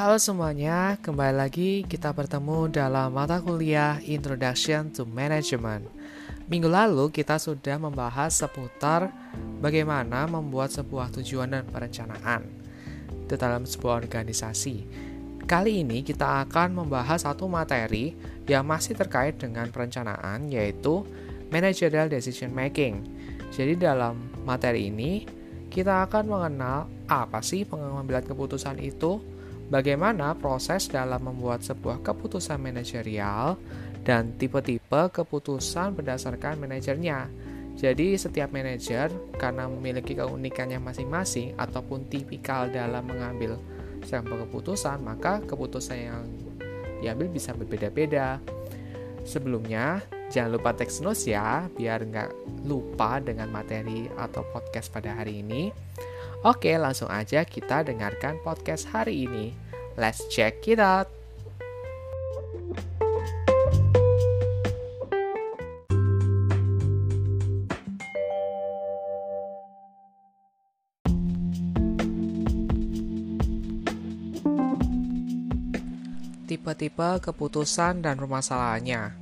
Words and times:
Halo 0.00 0.16
semuanya, 0.16 0.96
kembali 1.04 1.34
lagi 1.36 1.84
kita 1.84 2.16
bertemu 2.16 2.72
dalam 2.72 3.12
mata 3.12 3.36
kuliah 3.36 4.00
Introduction 4.08 4.88
to 4.88 5.04
Management. 5.04 5.84
Minggu 6.48 6.72
lalu 6.72 7.12
kita 7.12 7.36
sudah 7.36 7.76
membahas 7.76 8.32
seputar 8.32 9.12
bagaimana 9.60 10.24
membuat 10.24 10.72
sebuah 10.72 11.12
tujuan 11.20 11.52
dan 11.52 11.68
perencanaan 11.68 12.48
di 13.28 13.36
dalam 13.36 13.68
sebuah 13.68 14.00
organisasi. 14.00 14.88
Kali 15.44 15.84
ini 15.84 16.00
kita 16.00 16.48
akan 16.48 16.80
membahas 16.80 17.28
satu 17.28 17.44
materi 17.44 18.16
yang 18.48 18.64
masih 18.64 18.96
terkait 18.96 19.36
dengan 19.36 19.68
perencanaan 19.68 20.48
yaitu 20.48 21.04
managerial 21.52 22.08
decision 22.08 22.56
making. 22.56 23.04
Jadi 23.52 23.76
dalam 23.76 24.16
materi 24.48 24.88
ini 24.88 25.28
kita 25.68 26.08
akan 26.08 26.24
mengenal 26.24 26.88
apa 27.04 27.44
sih 27.44 27.68
pengambilan 27.68 28.24
keputusan 28.24 28.80
itu, 28.80 29.20
bagaimana 29.70 30.34
proses 30.34 30.90
dalam 30.90 31.22
membuat 31.22 31.62
sebuah 31.62 32.02
keputusan 32.02 32.58
manajerial, 32.58 33.56
dan 34.04 34.34
tipe-tipe 34.36 35.12
keputusan 35.12 35.92
berdasarkan 35.96 36.58
manajernya. 36.60 37.28
Jadi 37.78 38.18
setiap 38.18 38.52
manajer 38.52 39.08
karena 39.40 39.64
memiliki 39.64 40.12
keunikannya 40.12 40.76
masing-masing 40.82 41.56
ataupun 41.56 42.10
tipikal 42.12 42.68
dalam 42.68 43.08
mengambil 43.08 43.56
sebuah 44.04 44.48
keputusan, 44.48 45.00
maka 45.00 45.40
keputusan 45.44 45.96
yang 45.96 46.24
diambil 47.00 47.28
bisa 47.32 47.56
berbeda-beda. 47.56 48.36
Sebelumnya, 49.24 50.00
jangan 50.32 50.60
lupa 50.60 50.76
text 50.76 51.00
notes 51.04 51.28
ya, 51.28 51.68
biar 51.72 52.04
nggak 52.04 52.30
lupa 52.68 53.20
dengan 53.20 53.48
materi 53.52 54.08
atau 54.16 54.44
podcast 54.52 54.92
pada 54.92 55.16
hari 55.16 55.40
ini. 55.44 55.72
Oke, 56.40 56.72
langsung 56.80 57.12
aja 57.12 57.44
kita 57.44 57.84
dengarkan 57.84 58.40
podcast 58.40 58.88
hari 58.88 59.28
ini. 59.28 59.52
Let's 60.00 60.24
check 60.32 60.64
it 60.64 60.80
out! 60.80 61.20
tipe-tipe 76.50 77.22
keputusan 77.22 78.02
dan 78.02 78.18
permasalahannya. 78.18 79.14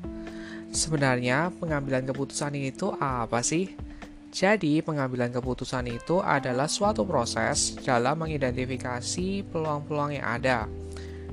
Sebenarnya, 0.73 1.53
pengambilan 1.61 2.09
keputusan 2.09 2.57
itu 2.57 2.97
apa 2.97 3.45
sih? 3.45 3.88
Jadi, 4.29 4.85
pengambilan 4.85 5.33
keputusan 5.33 5.89
itu 5.89 6.21
adalah 6.21 6.69
suatu 6.69 7.03
proses 7.09 7.75
dalam 7.81 8.21
mengidentifikasi 8.21 9.49
peluang-peluang 9.49 10.21
yang 10.21 10.27
ada. 10.27 10.59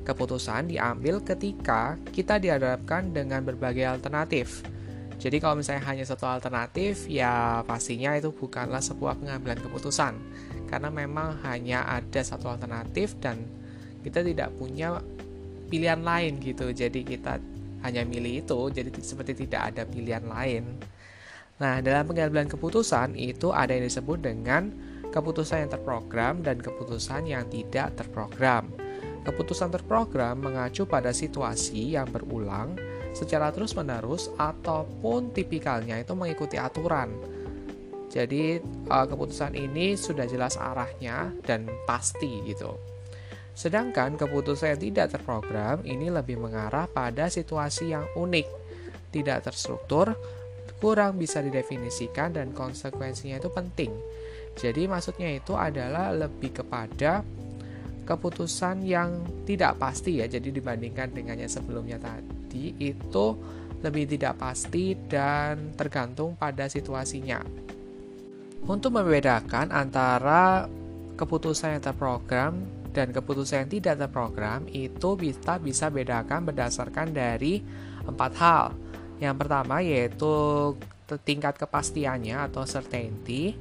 Keputusan 0.07 0.71
diambil 0.71 1.19
ketika 1.19 1.99
kita 2.15 2.39
dihadapkan 2.39 3.11
dengan 3.11 3.43
berbagai 3.43 3.99
alternatif. 3.99 4.63
Jadi, 5.19 5.43
kalau 5.43 5.59
misalnya 5.59 5.83
hanya 5.91 6.07
satu 6.07 6.23
alternatif, 6.23 7.07
ya 7.11 7.63
pastinya 7.67 8.15
itu 8.15 8.31
bukanlah 8.31 8.79
sebuah 8.79 9.19
pengambilan 9.19 9.59
keputusan, 9.59 10.13
karena 10.71 10.87
memang 10.87 11.39
hanya 11.43 11.83
ada 11.87 12.21
satu 12.23 12.47
alternatif, 12.47 13.15
dan 13.19 13.43
kita 14.05 14.23
tidak 14.23 14.53
punya 14.55 15.01
pilihan 15.69 16.01
lain 16.05 16.37
gitu 16.41 16.69
jadi 16.69 16.99
kita 17.01 17.41
hanya 17.81 18.05
milih 18.05 18.45
itu 18.45 18.59
jadi 18.69 18.89
seperti 19.01 19.45
tidak 19.45 19.73
ada 19.73 19.83
pilihan 19.85 20.25
lain 20.25 20.63
nah 21.55 21.79
dalam 21.79 22.03
pengambilan 22.03 22.51
keputusan 22.51 23.15
itu 23.15 23.51
ada 23.55 23.71
yang 23.71 23.87
disebut 23.87 24.19
dengan 24.19 24.75
keputusan 25.15 25.63
yang 25.63 25.71
terprogram 25.71 26.43
dan 26.43 26.59
keputusan 26.59 27.31
yang 27.31 27.47
tidak 27.47 27.95
terprogram. 27.95 28.67
Keputusan 29.23 29.71
terprogram 29.73 30.37
mengacu 30.43 30.83
pada 30.85 31.15
situasi 31.15 31.95
yang 31.95 32.11
berulang 32.11 32.75
secara 33.15 33.49
terus-menerus 33.49 34.29
ataupun 34.35 35.31
tipikalnya 35.31 36.03
itu 36.03 36.13
mengikuti 36.13 36.59
aturan. 36.59 37.15
Jadi 38.11 38.59
uh, 38.91 39.05
keputusan 39.07 39.55
ini 39.55 39.95
sudah 39.95 40.27
jelas 40.27 40.59
arahnya 40.59 41.31
dan 41.47 41.65
pasti 41.87 42.43
gitu. 42.45 42.75
Sedangkan 43.55 44.19
keputusan 44.19 44.75
yang 44.75 44.81
tidak 44.91 45.15
terprogram 45.15 45.79
ini 45.87 46.11
lebih 46.11 46.35
mengarah 46.35 46.91
pada 46.91 47.31
situasi 47.31 47.95
yang 47.95 48.05
unik, 48.19 48.47
tidak 49.15 49.47
terstruktur, 49.47 50.11
kurang 50.79 51.17
bisa 51.17 51.39
didefinisikan 51.39 52.35
dan 52.35 52.51
konsekuensinya 52.51 53.39
itu 53.39 53.49
penting. 53.51 53.91
Jadi 54.55 54.87
maksudnya 54.87 55.35
itu 55.35 55.55
adalah 55.55 56.15
lebih 56.15 56.63
kepada 56.63 57.23
keputusan 58.05 58.85
yang 58.85 59.25
tidak 59.43 59.75
pasti 59.81 60.23
ya. 60.23 60.29
Jadi 60.29 60.53
dibandingkan 60.53 61.11
dengan 61.11 61.41
yang 61.41 61.51
sebelumnya 61.51 61.99
tadi 61.99 62.71
itu 62.79 63.25
lebih 63.83 64.07
tidak 64.07 64.39
pasti 64.39 64.95
dan 64.95 65.75
tergantung 65.75 66.39
pada 66.39 66.71
situasinya. 66.71 67.43
Untuk 68.65 68.97
membedakan 68.97 69.69
antara 69.69 70.65
keputusan 71.13 71.77
yang 71.77 71.83
terprogram 71.83 72.53
dan 72.95 73.11
keputusan 73.11 73.67
yang 73.67 73.71
tidak 73.71 74.07
terprogram 74.07 74.65
itu 74.71 75.19
kita 75.19 75.59
bisa 75.59 75.91
bedakan 75.91 76.47
berdasarkan 76.47 77.11
dari 77.11 77.61
empat 78.07 78.31
hal. 78.39 78.65
Yang 79.19 79.35
pertama 79.45 79.79
yaitu 79.79 80.33
tingkat 81.23 81.55
kepastiannya 81.55 82.49
atau 82.51 82.65
certainty, 82.67 83.55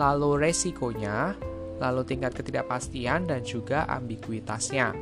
lalu 0.00 0.48
resikonya, 0.48 1.36
lalu 1.78 2.02
tingkat 2.08 2.32
ketidakpastian 2.34 3.28
dan 3.28 3.40
juga 3.44 3.84
ambiguitasnya. 3.86 4.96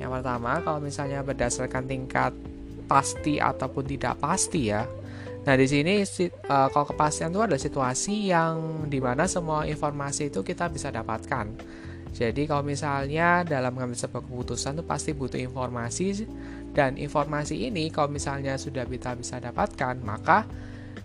Yang 0.00 0.10
pertama 0.20 0.64
kalau 0.64 0.80
misalnya 0.80 1.20
berdasarkan 1.20 1.84
tingkat 1.84 2.32
pasti 2.88 3.36
ataupun 3.36 3.84
tidak 3.84 4.18
pasti 4.18 4.72
ya. 4.72 4.88
Nah, 5.40 5.56
di 5.56 5.64
sini 5.64 6.04
uh, 6.04 6.68
kalau 6.68 6.86
kepastian 6.88 7.32
itu 7.32 7.40
adalah 7.40 7.60
situasi 7.60 8.28
yang 8.28 8.84
di 8.92 9.00
mana 9.00 9.24
semua 9.24 9.64
informasi 9.64 10.28
itu 10.28 10.44
kita 10.44 10.68
bisa 10.68 10.92
dapatkan. 10.92 11.46
Jadi 12.10 12.42
kalau 12.50 12.66
misalnya 12.66 13.46
dalam 13.46 13.70
mengambil 13.70 13.94
sebuah 13.94 14.26
keputusan 14.26 14.76
itu 14.76 14.84
pasti 14.84 15.14
butuh 15.14 15.38
informasi 15.38 16.26
dan 16.70 16.94
informasi 16.94 17.66
ini 17.66 17.90
kalau 17.90 18.10
misalnya 18.10 18.54
sudah 18.54 18.86
kita 18.86 19.18
bisa 19.18 19.42
dapatkan 19.42 19.98
maka 20.02 20.46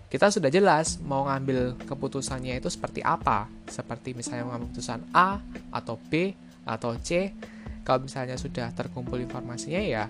kita 0.06 0.30
sudah 0.30 0.46
jelas 0.48 1.02
mau 1.02 1.26
ngambil 1.26 1.74
keputusannya 1.82 2.62
itu 2.62 2.70
seperti 2.70 3.02
apa. 3.02 3.50
Seperti 3.66 4.14
misalnya 4.14 4.46
mengambil 4.46 4.70
keputusan 4.70 5.02
A 5.10 5.42
atau 5.74 5.98
B 5.98 6.30
atau 6.62 6.94
C. 7.02 7.34
Kalau 7.82 8.06
misalnya 8.06 8.38
sudah 8.38 8.70
terkumpul 8.70 9.18
informasinya 9.18 9.82
ya 9.82 10.06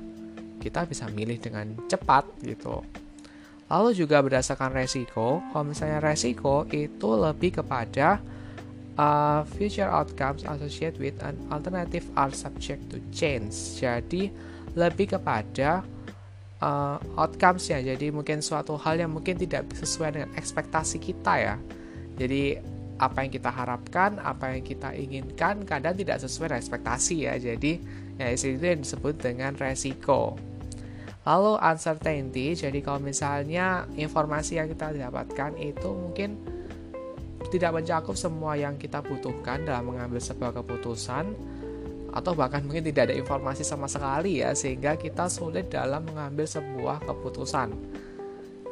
kita 0.60 0.84
bisa 0.84 1.08
milih 1.08 1.40
dengan 1.40 1.72
cepat 1.88 2.28
gitu. 2.44 2.84
Lalu 3.66 3.98
juga 3.98 4.22
berdasarkan 4.22 4.70
resiko, 4.78 5.42
kalau 5.50 5.64
misalnya 5.66 5.98
resiko 5.98 6.62
itu 6.70 7.08
lebih 7.18 7.58
kepada 7.58 8.22
uh, 8.94 9.42
future 9.58 9.90
outcomes 9.90 10.46
associated 10.46 11.02
with 11.02 11.18
an 11.18 11.34
alternative 11.50 12.06
are 12.14 12.30
subject 12.30 12.78
to 12.88 13.02
change. 13.10 13.52
Jadi 13.82 14.30
lebih 14.76 15.16
kepada 15.16 15.82
uh, 16.60 16.96
outcomes-nya. 17.16 17.80
Jadi 17.82 18.12
mungkin 18.12 18.44
suatu 18.44 18.76
hal 18.76 19.00
yang 19.00 19.10
mungkin 19.10 19.40
tidak 19.40 19.72
sesuai 19.72 20.10
dengan 20.14 20.30
ekspektasi 20.36 21.00
kita 21.00 21.34
ya. 21.40 21.56
Jadi 22.16 22.60
apa 22.96 23.24
yang 23.24 23.32
kita 23.32 23.50
harapkan, 23.52 24.16
apa 24.20 24.56
yang 24.56 24.64
kita 24.64 24.92
inginkan 24.96 25.64
kadang 25.68 25.96
tidak 25.96 26.20
sesuai 26.20 26.52
dengan 26.52 26.60
ekspektasi 26.60 27.16
ya. 27.28 27.34
Jadi 27.40 27.72
ya 28.16 28.32
itu 28.32 28.56
yang 28.56 28.84
disebut 28.84 29.14
dengan 29.20 29.52
resiko. 29.56 30.36
Lalu 31.26 31.58
uncertainty, 31.58 32.54
jadi 32.54 32.78
kalau 32.86 33.02
misalnya 33.02 33.82
informasi 33.98 34.62
yang 34.62 34.70
kita 34.70 34.94
dapatkan 34.94 35.58
itu 35.58 35.90
mungkin 35.90 36.38
tidak 37.50 37.82
mencakup 37.82 38.14
semua 38.14 38.54
yang 38.54 38.78
kita 38.78 39.02
butuhkan 39.02 39.66
dalam 39.66 39.90
mengambil 39.90 40.22
sebuah 40.22 40.54
keputusan 40.62 41.34
atau 42.16 42.32
bahkan 42.32 42.64
mungkin 42.64 42.80
tidak 42.88 43.12
ada 43.12 43.14
informasi 43.20 43.60
sama 43.60 43.84
sekali 43.84 44.40
ya 44.40 44.56
sehingga 44.56 44.96
kita 44.96 45.28
sulit 45.28 45.68
dalam 45.68 46.08
mengambil 46.08 46.48
sebuah 46.48 47.04
keputusan. 47.04 47.76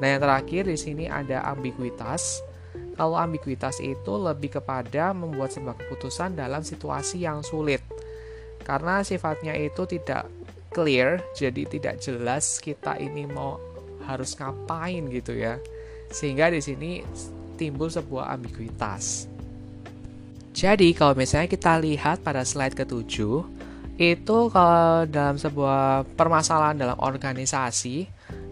Nah, 0.00 0.06
yang 0.08 0.20
terakhir 0.24 0.64
di 0.64 0.78
sini 0.80 1.04
ada 1.06 1.44
ambiguitas. 1.52 2.40
Kalau 2.96 3.20
ambiguitas 3.20 3.82
itu 3.84 4.14
lebih 4.16 4.56
kepada 4.56 5.12
membuat 5.12 5.52
sebuah 5.52 5.76
keputusan 5.76 6.40
dalam 6.40 6.64
situasi 6.64 7.26
yang 7.26 7.44
sulit. 7.44 7.84
Karena 8.64 9.04
sifatnya 9.04 9.52
itu 9.54 9.84
tidak 9.84 10.24
clear, 10.72 11.20
jadi 11.36 11.68
tidak 11.68 12.00
jelas 12.00 12.58
kita 12.62 12.96
ini 12.96 13.28
mau 13.28 13.60
harus 14.08 14.34
ngapain 14.40 15.10
gitu 15.10 15.36
ya. 15.36 15.60
Sehingga 16.08 16.48
di 16.48 16.62
sini 16.62 17.02
timbul 17.60 17.90
sebuah 17.90 18.30
ambiguitas. 18.34 19.33
Jadi 20.54 20.94
kalau 20.94 21.18
misalnya 21.18 21.50
kita 21.50 21.82
lihat 21.82 22.22
pada 22.22 22.46
slide 22.46 22.78
ketujuh, 22.78 23.42
itu 23.98 24.38
kalau 24.54 25.02
dalam 25.10 25.34
sebuah 25.34 26.06
permasalahan 26.14 26.78
dalam 26.78 26.94
organisasi, 26.94 27.96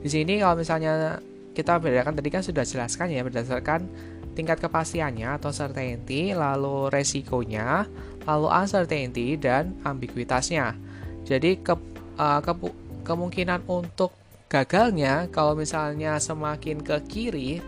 di 0.03 0.09
sini 0.11 0.43
kalau 0.43 0.59
misalnya 0.59 1.23
kita 1.55 1.79
bedakan 1.79 2.19
tadi 2.19 2.29
kan 2.35 2.43
sudah 2.43 2.67
jelaskan 2.67 3.07
ya 3.15 3.23
berdasarkan 3.23 3.87
tingkat 4.35 4.59
kepastiannya 4.59 5.39
atau 5.39 5.55
certainty, 5.55 6.35
lalu 6.35 6.91
resikonya, 6.91 7.87
lalu 8.27 8.49
uncertainty 8.51 9.39
dan 9.39 9.77
ambiguitasnya. 9.87 10.75
Jadi 11.23 11.63
ke, 11.63 11.79
uh, 12.19 12.41
ke, 12.43 12.53
kemungkinan 13.07 13.63
untuk 13.71 14.11
gagalnya 14.51 15.31
kalau 15.31 15.55
misalnya 15.55 16.19
semakin 16.19 16.83
ke 16.83 16.97
kiri, 17.07 17.63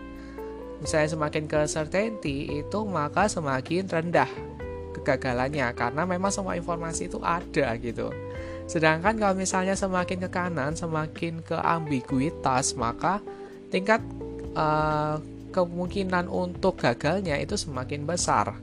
misalnya 0.85 1.17
semakin 1.17 1.45
ke 1.49 1.61
certainty 1.65 2.61
itu 2.61 2.79
maka 2.85 3.25
semakin 3.25 3.89
rendah 3.89 4.29
kegagalannya 5.01 5.73
karena 5.73 6.05
memang 6.05 6.29
semua 6.29 6.61
informasi 6.61 7.09
itu 7.09 7.19
ada 7.25 7.73
gitu. 7.81 8.13
Sedangkan 8.69 9.17
kalau 9.17 9.37
misalnya 9.37 9.77
semakin 9.77 10.25
ke 10.25 10.31
kanan, 10.33 10.73
semakin 10.73 11.45
ke 11.45 11.57
ambiguitas, 11.57 12.77
maka 12.77 13.21
tingkat 13.69 14.01
uh, 14.57 15.21
kemungkinan 15.53 16.29
untuk 16.33 16.81
gagalnya 16.81 17.37
itu 17.37 17.61
semakin 17.61 18.09
besar. 18.09 18.57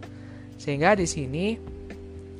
Sehingga 0.58 0.98
di 0.98 1.06
sini 1.06 1.58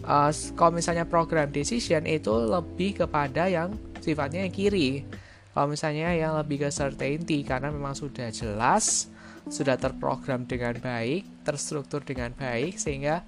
uh, 0.06 0.32
kalau 0.58 0.74
misalnya 0.74 1.06
program 1.06 1.54
decision 1.54 2.10
itu 2.10 2.34
lebih 2.34 3.06
kepada 3.06 3.46
yang 3.46 3.78
sifatnya 4.02 4.46
yang 4.46 4.54
kiri. 4.54 5.06
Kalau 5.52 5.68
misalnya 5.68 6.16
yang 6.16 6.40
lebih 6.40 6.64
ke 6.64 6.70
certainty 6.72 7.44
karena 7.44 7.70
memang 7.70 7.92
sudah 7.92 8.32
jelas, 8.32 9.11
sudah 9.50 9.80
terprogram 9.80 10.46
dengan 10.46 10.78
baik, 10.78 11.46
terstruktur 11.48 12.06
dengan 12.06 12.36
baik 12.36 12.78
sehingga 12.78 13.26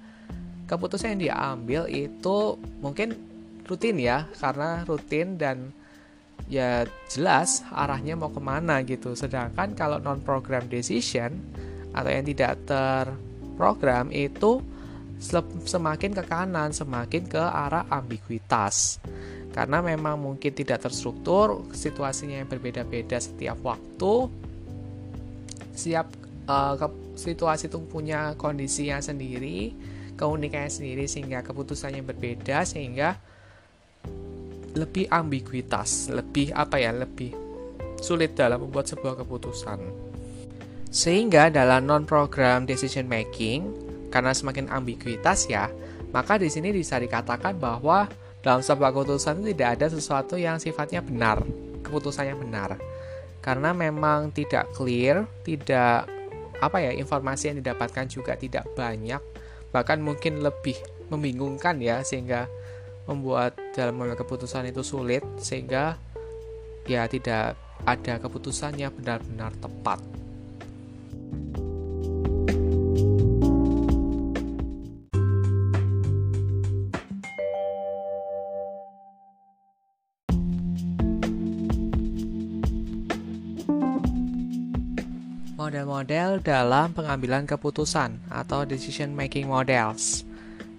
keputusan 0.70 1.16
yang 1.16 1.22
diambil 1.30 1.82
itu 1.90 2.58
mungkin 2.78 3.16
rutin 3.64 3.96
ya 3.96 4.28
karena 4.38 4.84
rutin 4.84 5.40
dan 5.40 5.72
ya 6.46 6.84
jelas 7.08 7.64
arahnya 7.72 8.14
mau 8.14 8.30
ke 8.30 8.40
mana 8.40 8.84
gitu. 8.84 9.16
Sedangkan 9.16 9.72
kalau 9.74 9.98
non 9.98 10.20
program 10.20 10.68
decision 10.68 11.34
atau 11.94 12.10
yang 12.10 12.26
tidak 12.26 12.58
terprogram 12.68 14.10
itu 14.12 14.60
semakin 15.64 16.12
ke 16.12 16.22
kanan 16.26 16.74
semakin 16.74 17.24
ke 17.24 17.40
arah 17.40 17.86
ambiguitas. 17.88 18.98
Karena 19.54 19.78
memang 19.78 20.18
mungkin 20.18 20.50
tidak 20.50 20.82
terstruktur 20.82 21.62
situasinya 21.70 22.42
yang 22.42 22.50
berbeda-beda 22.50 23.22
setiap 23.22 23.54
waktu 23.62 24.26
setiap 25.74 26.06
uh, 26.46 26.74
situasi 27.18 27.66
itu 27.68 27.78
punya 27.84 28.38
kondisinya 28.38 29.02
sendiri 29.02 29.74
keunikannya 30.14 30.70
sendiri 30.70 31.04
sehingga 31.10 31.42
keputusannya 31.42 32.02
berbeda 32.06 32.62
sehingga 32.62 33.18
lebih 34.74 35.06
ambiguitas, 35.10 36.10
lebih 36.10 36.50
apa 36.50 36.82
ya, 36.82 36.90
lebih 36.90 37.30
sulit 38.02 38.34
dalam 38.34 38.66
membuat 38.66 38.90
sebuah 38.90 39.22
keputusan. 39.22 39.78
Sehingga 40.90 41.50
dalam 41.50 41.86
non-program 41.86 42.66
decision 42.66 43.06
making, 43.06 43.70
karena 44.10 44.34
semakin 44.34 44.70
ambiguitas 44.70 45.46
ya, 45.46 45.70
maka 46.10 46.38
di 46.38 46.50
sini 46.50 46.74
bisa 46.74 46.98
dikatakan 46.98 47.58
bahwa 47.58 48.06
dalam 48.42 48.62
sebuah 48.62 48.90
keputusan 48.94 49.46
tidak 49.46 49.78
ada 49.78 49.86
sesuatu 49.90 50.34
yang 50.38 50.58
sifatnya 50.58 51.02
benar, 51.02 51.42
keputusannya 51.82 52.34
benar. 52.38 52.70
Karena 53.44 53.76
memang 53.76 54.32
tidak 54.32 54.72
clear, 54.72 55.28
tidak 55.44 56.08
apa 56.64 56.80
ya, 56.80 56.96
informasi 56.96 57.52
yang 57.52 57.60
didapatkan 57.60 58.08
juga 58.08 58.40
tidak 58.40 58.64
banyak, 58.72 59.20
bahkan 59.68 60.00
mungkin 60.00 60.40
lebih 60.40 60.80
membingungkan 61.12 61.76
ya 61.76 62.00
sehingga 62.00 62.48
membuat 63.04 63.52
dalam 63.76 64.00
mengambil 64.00 64.24
keputusan 64.24 64.64
itu 64.72 64.80
sulit 64.80 65.20
sehingga 65.36 66.00
ya 66.88 67.04
tidak 67.04 67.60
ada 67.84 68.16
keputusan 68.16 68.80
yang 68.80 68.96
benar-benar 68.96 69.52
tepat. 69.60 70.13
Model-model 85.94 86.42
dalam 86.42 86.90
pengambilan 86.90 87.46
keputusan 87.46 88.26
atau 88.26 88.66
decision 88.66 89.14
making 89.14 89.46
models. 89.46 90.26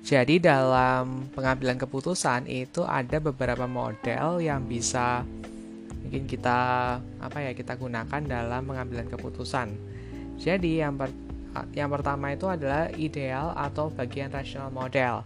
Jadi 0.03 0.43
dalam 0.43 1.31
pengambilan 1.31 1.79
keputusan 1.79 2.51
itu 2.51 2.83
ada 2.83 3.23
beberapa 3.23 3.63
model 3.63 4.43
yang 4.43 4.67
bisa 4.67 5.23
mungkin 6.03 6.27
kita 6.27 6.59
apa 6.99 7.37
ya 7.47 7.55
kita 7.55 7.79
gunakan 7.79 8.27
dalam 8.27 8.67
pengambilan 8.67 9.07
keputusan. 9.07 9.71
Jadi 10.35 10.83
yang 10.83 10.99
per, 10.99 11.07
yang 11.71 11.87
pertama 11.95 12.35
itu 12.35 12.51
adalah 12.51 12.91
ideal 12.99 13.55
atau 13.55 13.87
bagian 13.87 14.35
rational 14.35 14.67
model. 14.67 15.23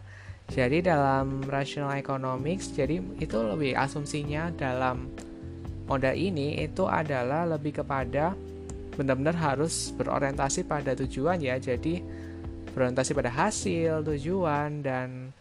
Jadi 0.53 0.85
dalam 0.85 1.41
rational 1.49 1.97
economics 1.97 2.69
jadi 2.77 3.01
itu 3.17 3.37
lebih 3.41 3.73
asumsinya 3.73 4.53
dalam 4.53 5.09
model 5.89 6.13
ini 6.13 6.61
itu 6.61 6.85
adalah 6.85 7.49
lebih 7.49 7.81
kepada 7.81 8.37
benar-benar 8.99 9.39
harus 9.39 9.95
berorientasi 9.95 10.67
pada 10.67 10.91
tujuan 10.99 11.39
ya. 11.39 11.55
Jadi 11.55 12.03
berorientasi 12.75 13.15
pada 13.15 13.31
hasil, 13.31 14.03
tujuan 14.03 14.83
dan 14.83 15.31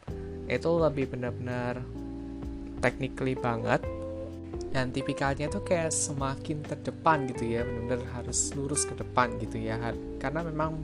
itu 0.46 0.70
lebih 0.78 1.10
benar-benar 1.10 1.82
technically 2.78 3.34
banget. 3.34 3.82
Dan 4.68 4.94
tipikalnya 4.94 5.50
tuh 5.50 5.64
kayak 5.66 5.90
semakin 5.90 6.62
terdepan 6.62 7.26
gitu 7.34 7.58
ya 7.58 7.66
benar-benar 7.66 8.04
harus 8.20 8.54
lurus 8.54 8.86
ke 8.86 8.94
depan 8.94 9.34
gitu 9.42 9.58
ya. 9.58 9.76
Karena 10.22 10.46
memang 10.46 10.78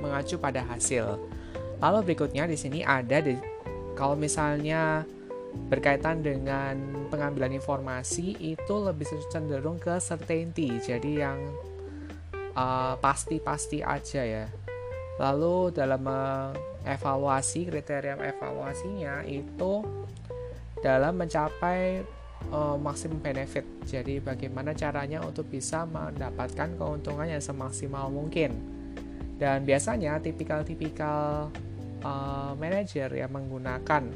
mengacu 0.00 0.40
pada 0.40 0.64
hasil. 0.64 1.20
Lalu 1.76 2.12
berikutnya 2.12 2.48
di 2.48 2.56
sini 2.56 2.80
ada 2.80 3.20
di 3.20 3.36
kalau 3.92 4.16
misalnya 4.16 5.04
berkaitan 5.72 6.20
dengan 6.20 6.76
pengambilan 7.08 7.56
informasi 7.56 8.36
itu 8.40 8.74
lebih 8.76 9.08
cenderung 9.32 9.80
ke 9.80 9.96
certainty. 9.96 10.76
Jadi 10.80 11.24
yang 11.24 11.40
pasti-pasti 13.00 13.84
uh, 13.84 13.92
aja 14.00 14.22
ya 14.24 14.46
Lalu 15.16 15.72
dalam 15.72 16.04
mengevaluasi 16.04 17.72
kriteria 17.72 18.20
evaluasinya 18.20 19.24
itu 19.24 19.80
dalam 20.84 21.16
mencapai 21.16 22.04
uh, 22.52 22.76
maksimum 22.76 23.16
benefit. 23.24 23.64
Jadi 23.88 24.20
bagaimana 24.20 24.76
caranya 24.76 25.24
untuk 25.24 25.48
bisa 25.48 25.88
mendapatkan 25.88 26.76
keuntungan 26.76 27.32
yang 27.32 27.40
semaksimal 27.40 28.12
mungkin. 28.12 28.52
Dan 29.40 29.64
biasanya 29.64 30.20
tipikal-tipikal 30.20 31.48
uh, 32.04 32.52
manajer 32.56 33.08
yang 33.16 33.32
menggunakan 33.32 34.12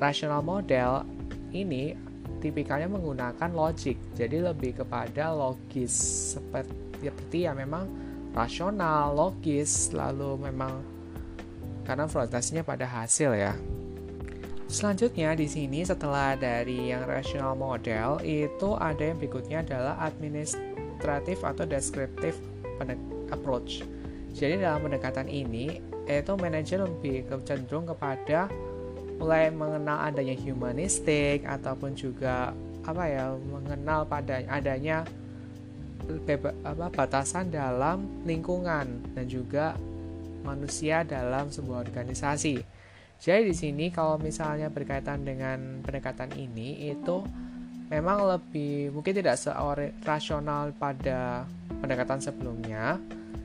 rational 0.00 0.40
model 0.40 1.04
ini 1.52 1.92
tipikalnya 2.40 2.88
menggunakan 2.88 3.52
logic. 3.52 4.00
Jadi 4.16 4.40
lebih 4.40 4.80
kepada 4.80 5.36
logis 5.36 5.92
seperti 6.36 6.89
seperti 7.00 7.48
yang 7.48 7.56
memang 7.56 7.88
rasional, 8.36 9.16
logis, 9.16 9.90
lalu 9.90 10.38
memang 10.50 10.84
karena 11.82 12.06
orientasinya 12.06 12.62
pada 12.62 12.86
hasil 12.86 13.34
ya. 13.34 13.56
Selanjutnya 14.70 15.34
di 15.34 15.50
sini 15.50 15.82
setelah 15.82 16.38
dari 16.38 16.94
yang 16.94 17.02
rational 17.02 17.58
model 17.58 18.22
itu 18.22 18.78
ada 18.78 19.02
yang 19.02 19.18
berikutnya 19.18 19.66
adalah 19.66 19.98
administratif 19.98 21.42
atau 21.42 21.66
descriptive 21.66 22.38
approach. 23.34 23.82
Jadi 24.30 24.62
dalam 24.62 24.86
pendekatan 24.86 25.26
ini 25.26 25.82
itu 26.06 26.32
manajer 26.38 26.86
lebih 26.86 27.26
cenderung 27.42 27.90
kepada 27.90 28.46
mulai 29.18 29.50
mengenal 29.50 30.06
adanya 30.06 30.38
humanistik 30.38 31.42
ataupun 31.42 31.98
juga 31.98 32.54
apa 32.86 33.04
ya 33.10 33.34
mengenal 33.36 34.06
pada 34.06 34.40
adanya 34.48 35.04
apa, 36.64 36.86
batasan 36.90 37.52
dalam 37.52 38.24
lingkungan 38.26 39.14
dan 39.14 39.24
juga 39.30 39.78
manusia 40.42 41.04
dalam 41.04 41.52
sebuah 41.52 41.84
organisasi. 41.86 42.60
Jadi 43.20 43.52
di 43.52 43.54
sini 43.54 43.86
kalau 43.92 44.16
misalnya 44.16 44.72
berkaitan 44.72 45.22
dengan 45.22 45.84
pendekatan 45.84 46.32
ini 46.40 46.88
itu 46.88 47.20
memang 47.92 48.24
lebih 48.24 48.96
mungkin 48.96 49.12
tidak 49.12 49.36
rasional 50.08 50.72
pada 50.72 51.44
pendekatan 51.84 52.22
sebelumnya 52.22 52.96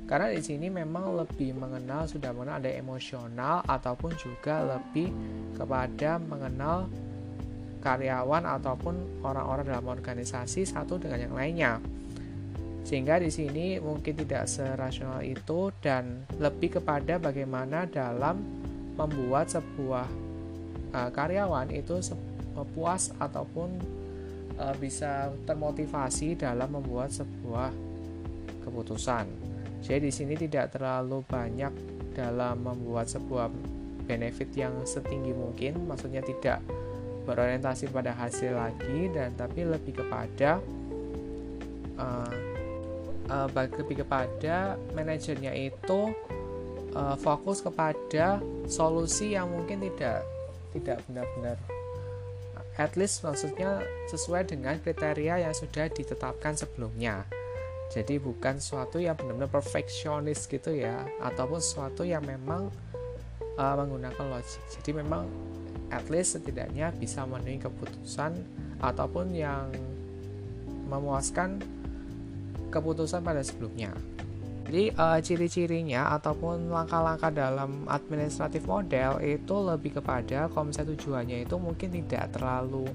karena 0.05 0.29
di 0.29 0.41
sini 0.41 0.69
memang 0.69 1.17
lebih 1.17 1.57
mengenal 1.57 2.05
sudah 2.05 2.29
mengenal 2.29 2.61
ada 2.61 2.71
emosional 2.77 3.65
ataupun 3.65 4.13
juga 4.21 4.61
lebih 4.61 5.09
kepada 5.57 6.21
mengenal 6.21 6.85
karyawan 7.81 8.45
ataupun 8.45 9.25
orang-orang 9.25 9.65
dalam 9.65 9.85
organisasi 9.89 10.65
satu 10.65 11.01
dengan 11.01 11.25
yang 11.25 11.33
lainnya. 11.33 11.71
Sehingga 12.85 13.17
di 13.17 13.33
sini 13.33 13.81
mungkin 13.81 14.13
tidak 14.13 14.45
serasional 14.45 15.25
itu 15.25 15.73
dan 15.81 16.21
lebih 16.37 16.77
kepada 16.77 17.17
bagaimana 17.17 17.89
dalam 17.89 18.37
membuat 18.93 19.49
sebuah 19.49 20.07
uh, 20.93 21.09
karyawan 21.09 21.73
itu 21.73 21.97
puas 22.77 23.09
ataupun 23.17 23.81
uh, 24.61 24.75
bisa 24.77 25.33
termotivasi 25.49 26.37
dalam 26.37 26.77
membuat 26.77 27.09
sebuah 27.09 27.73
keputusan. 28.63 29.25
Jadi 29.81 30.09
di 30.09 30.13
sini 30.13 30.33
tidak 30.37 30.77
terlalu 30.77 31.25
banyak 31.25 31.73
dalam 32.13 32.63
membuat 32.63 33.09
sebuah 33.09 33.49
benefit 34.05 34.53
yang 34.53 34.73
setinggi 34.85 35.33
mungkin, 35.33 35.89
maksudnya 35.89 36.21
tidak 36.21 36.61
berorientasi 37.25 37.89
pada 37.89 38.13
hasil 38.13 38.53
lagi 38.53 39.09
dan 39.09 39.33
tapi 39.33 39.65
lebih 39.65 40.05
kepada 40.05 40.61
uh, 41.97 42.54
uh, 43.29 43.47
lebih 43.51 44.05
kepada 44.05 44.79
manajernya 44.93 45.51
itu 45.53 46.13
uh, 46.95 47.15
fokus 47.19 47.61
kepada 47.61 48.41
solusi 48.69 49.33
yang 49.37 49.49
mungkin 49.51 49.81
tidak 49.83 50.25
tidak 50.75 50.97
benar-benar. 51.07 51.57
At 52.75 52.99
least 52.99 53.23
maksudnya 53.23 53.79
sesuai 54.11 54.51
dengan 54.51 54.75
kriteria 54.83 55.47
yang 55.47 55.55
sudah 55.55 55.87
ditetapkan 55.87 56.59
sebelumnya. 56.59 57.23
Jadi 57.93 58.19
bukan 58.19 58.59
sesuatu 58.59 58.99
yang 58.99 59.15
benar-benar 59.15 59.47
perfeksionis 59.47 60.49
gitu 60.49 60.73
ya 60.75 61.07
ataupun 61.23 61.61
sesuatu 61.61 62.03
yang 62.03 62.25
memang 62.25 62.67
uh, 63.59 63.75
menggunakan 63.79 64.25
logik 64.31 64.61
jadi 64.79 64.91
memang 65.03 65.27
at 65.91 66.05
least 66.11 66.39
setidaknya 66.39 66.91
bisa 66.95 67.23
memenuhi 67.23 67.61
keputusan 67.61 68.35
ataupun 68.83 69.31
yang 69.31 69.71
memuaskan 70.91 71.61
keputusan 72.75 73.23
pada 73.23 73.39
sebelumnya 73.39 73.95
jadi 74.65 74.89
uh, 74.97 75.19
ciri-cirinya 75.21 76.17
ataupun 76.17 76.73
langkah-langkah 76.73 77.29
dalam 77.29 77.85
administratif 77.85 78.65
model 78.65 79.21
itu 79.21 79.55
lebih 79.61 80.01
kepada 80.01 80.49
kalau 80.49 80.73
misalnya 80.73 80.97
tujuannya 80.97 81.37
itu 81.45 81.55
mungkin 81.61 81.93
tidak 81.93 82.33
terlalu 82.33 82.89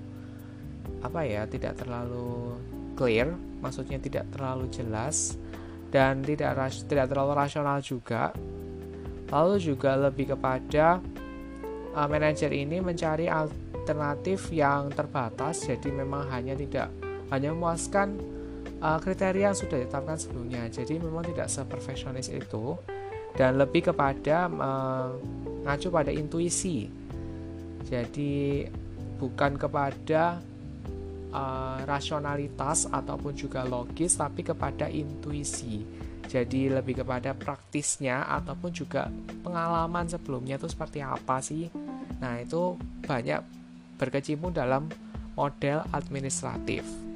apa 1.01 1.23
ya, 1.23 1.47
tidak 1.47 1.79
terlalu 1.79 2.59
clear, 2.99 3.31
maksudnya 3.63 4.03
tidak 4.03 4.27
terlalu 4.35 4.67
jelas 4.75 5.39
dan 5.95 6.27
tidak 6.27 6.59
ras 6.59 6.83
tidak 6.83 7.07
terlalu 7.07 7.39
rasional 7.39 7.79
juga. 7.79 8.35
Lalu 9.31 9.63
juga 9.63 9.95
lebih 9.95 10.35
kepada 10.35 10.99
uh, 11.95 12.09
manajer 12.11 12.51
ini 12.51 12.83
mencari 12.83 13.31
alternatif 13.31 14.51
yang 14.51 14.91
terbatas, 14.91 15.71
jadi 15.71 15.87
memang 15.95 16.27
hanya 16.35 16.59
tidak 16.59 16.91
hanya 17.31 17.55
memuaskan 17.55 18.39
uh, 18.81 18.99
kriteria 18.99 19.53
yang 19.53 19.57
sudah 19.57 19.79
ditetapkan 19.81 20.17
sebelumnya. 20.17 20.67
Jadi 20.69 20.99
memang 20.99 21.25
tidak 21.29 21.49
seperfeksionis 21.53 22.33
itu 22.33 22.77
dan 23.37 23.61
lebih 23.61 23.93
kepada 23.93 24.51
mengacu 24.51 25.89
uh, 25.89 25.95
pada 25.95 26.11
intuisi. 26.11 26.91
Jadi 27.87 28.67
bukan 29.21 29.57
kepada 29.61 30.41
uh, 31.31 31.79
rasionalitas 31.85 32.89
ataupun 32.91 33.33
juga 33.37 33.65
logis 33.65 34.17
tapi 34.17 34.43
kepada 34.43 34.89
intuisi. 34.89 35.85
Jadi 36.31 36.71
lebih 36.71 37.03
kepada 37.03 37.35
praktisnya 37.35 38.23
ataupun 38.23 38.71
juga 38.71 39.11
pengalaman 39.43 40.07
sebelumnya 40.07 40.63
itu 40.63 40.71
seperti 40.71 41.03
apa 41.03 41.43
sih. 41.43 41.67
Nah, 42.23 42.39
itu 42.39 42.79
banyak 43.03 43.43
berkecimpung 43.99 44.55
dalam 44.55 44.87
model 45.35 45.83
administratif. 45.91 47.10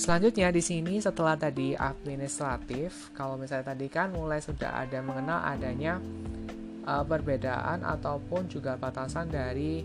Selanjutnya 0.00 0.48
di 0.48 0.64
sini 0.64 0.96
setelah 0.96 1.36
tadi 1.36 1.76
administratif, 1.76 3.12
kalau 3.12 3.36
misalnya 3.36 3.76
tadi 3.76 3.84
kan 3.92 4.08
mulai 4.08 4.40
sudah 4.40 4.80
ada 4.80 4.96
mengenal 5.04 5.44
adanya 5.44 6.00
uh, 6.88 7.04
perbedaan 7.04 7.84
ataupun 7.84 8.48
juga 8.48 8.80
batasan 8.80 9.28
dari 9.28 9.84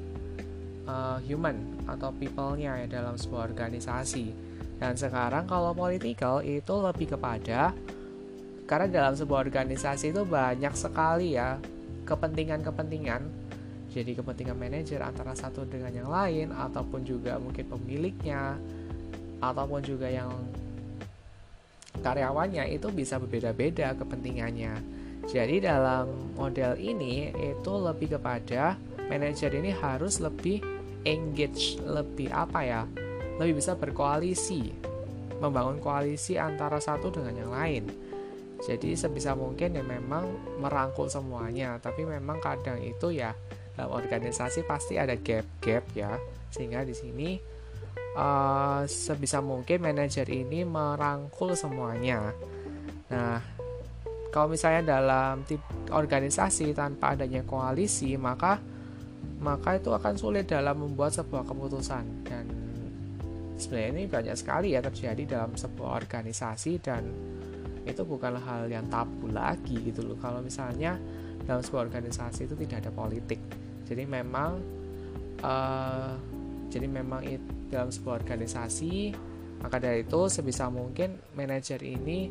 uh, 0.87 1.19
human 1.19 1.83
atau 1.83 2.15
people-nya 2.15 2.79
ya 2.79 2.87
dalam 2.87 3.19
sebuah 3.19 3.51
organisasi. 3.51 4.31
Dan 4.79 4.95
sekarang 4.95 5.51
kalau 5.51 5.75
political 5.75 6.39
itu 6.39 6.73
lebih 6.79 7.19
kepada 7.19 7.75
karena 8.71 8.87
dalam 8.87 9.19
sebuah 9.19 9.43
organisasi 9.51 10.15
itu 10.15 10.23
banyak 10.23 10.71
sekali 10.79 11.35
ya 11.35 11.59
kepentingan-kepentingan 12.07 13.21
jadi 13.91 14.11
kepentingan 14.15 14.59
manajer 14.59 14.99
antara 14.99 15.31
satu 15.35 15.63
dengan 15.63 15.91
yang 15.91 16.07
lain 16.11 16.51
ataupun 16.51 17.03
juga 17.07 17.39
mungkin 17.39 17.63
pemiliknya 17.63 18.59
ataupun 19.39 19.81
juga 19.83 20.07
yang 20.11 20.31
karyawannya 21.99 22.75
itu 22.75 22.91
bisa 22.91 23.17
berbeda-beda 23.17 23.95
kepentingannya. 23.95 24.73
Jadi 25.25 25.57
dalam 25.63 26.35
model 26.37 26.77
ini 26.77 27.33
itu 27.33 27.73
lebih 27.81 28.19
kepada 28.19 28.77
manajer 29.09 29.57
ini 29.57 29.73
harus 29.73 30.21
lebih 30.21 30.61
engage, 31.01 31.81
lebih 31.81 32.29
apa 32.29 32.61
ya? 32.61 32.81
Lebih 33.41 33.57
bisa 33.57 33.73
berkoalisi, 33.73 34.69
membangun 35.41 35.81
koalisi 35.81 36.37
antara 36.37 36.77
satu 36.77 37.09
dengan 37.09 37.33
yang 37.41 37.51
lain. 37.51 37.83
Jadi 38.65 38.95
sebisa 38.95 39.33
mungkin 39.33 39.75
ya 39.77 39.83
memang 39.83 40.29
merangkul 40.61 41.09
semuanya, 41.09 41.77
tapi 41.81 42.05
memang 42.05 42.39
kadang 42.39 42.79
itu 42.81 43.11
ya 43.11 43.35
dalam 43.75 43.91
organisasi 43.97 44.63
pasti 44.63 44.95
ada 44.95 45.17
gap-gap 45.17 45.83
ya. 45.97 46.15
Sehingga 46.53 46.85
di 46.87 46.95
sini 46.95 47.54
uh, 48.15 48.81
sebisa 48.87 49.43
mungkin 49.43 49.83
manajer 49.83 50.25
ini 50.31 50.63
merangkul 50.63 51.53
semuanya. 51.53 52.31
Nah, 53.11 53.37
kalau 54.31 54.51
misalnya 54.51 54.99
dalam 54.99 55.47
tip 55.47 55.61
organisasi 55.91 56.75
tanpa 56.75 57.15
adanya 57.15 57.43
koalisi, 57.45 58.15
maka 58.19 58.59
maka 59.39 59.77
itu 59.77 59.91
akan 59.93 60.15
sulit 60.15 60.49
dalam 60.49 60.79
membuat 60.81 61.13
sebuah 61.15 61.45
keputusan. 61.45 62.03
Dan 62.25 62.45
sebenarnya 63.55 63.89
ini 63.95 64.03
banyak 64.09 64.35
sekali 64.35 64.75
ya 64.75 64.83
terjadi 64.83 65.39
dalam 65.39 65.55
sebuah 65.55 65.95
organisasi 66.03 66.83
dan 66.83 67.03
itu 67.85 68.01
bukanlah 68.01 68.41
hal 68.41 68.65
yang 68.65 68.89
tabu 68.89 69.29
lagi 69.29 69.77
gitu 69.79 70.01
loh. 70.01 70.17
Kalau 70.17 70.41
misalnya 70.41 70.97
dalam 71.45 71.61
sebuah 71.61 71.87
organisasi 71.87 72.49
itu 72.49 72.55
tidak 72.65 72.87
ada 72.87 72.91
politik. 72.91 73.37
Jadi 73.85 74.03
memang 74.09 74.57
uh, 75.45 76.17
jadi 76.75 76.91
memang 76.91 77.23
itu 77.23 77.47
dalam 77.71 77.87
sebuah 77.87 78.19
organisasi 78.19 79.15
maka 79.63 79.79
dari 79.79 80.03
itu 80.03 80.27
sebisa 80.27 80.67
mungkin 80.67 81.15
manajer 81.33 81.79
ini 81.79 82.27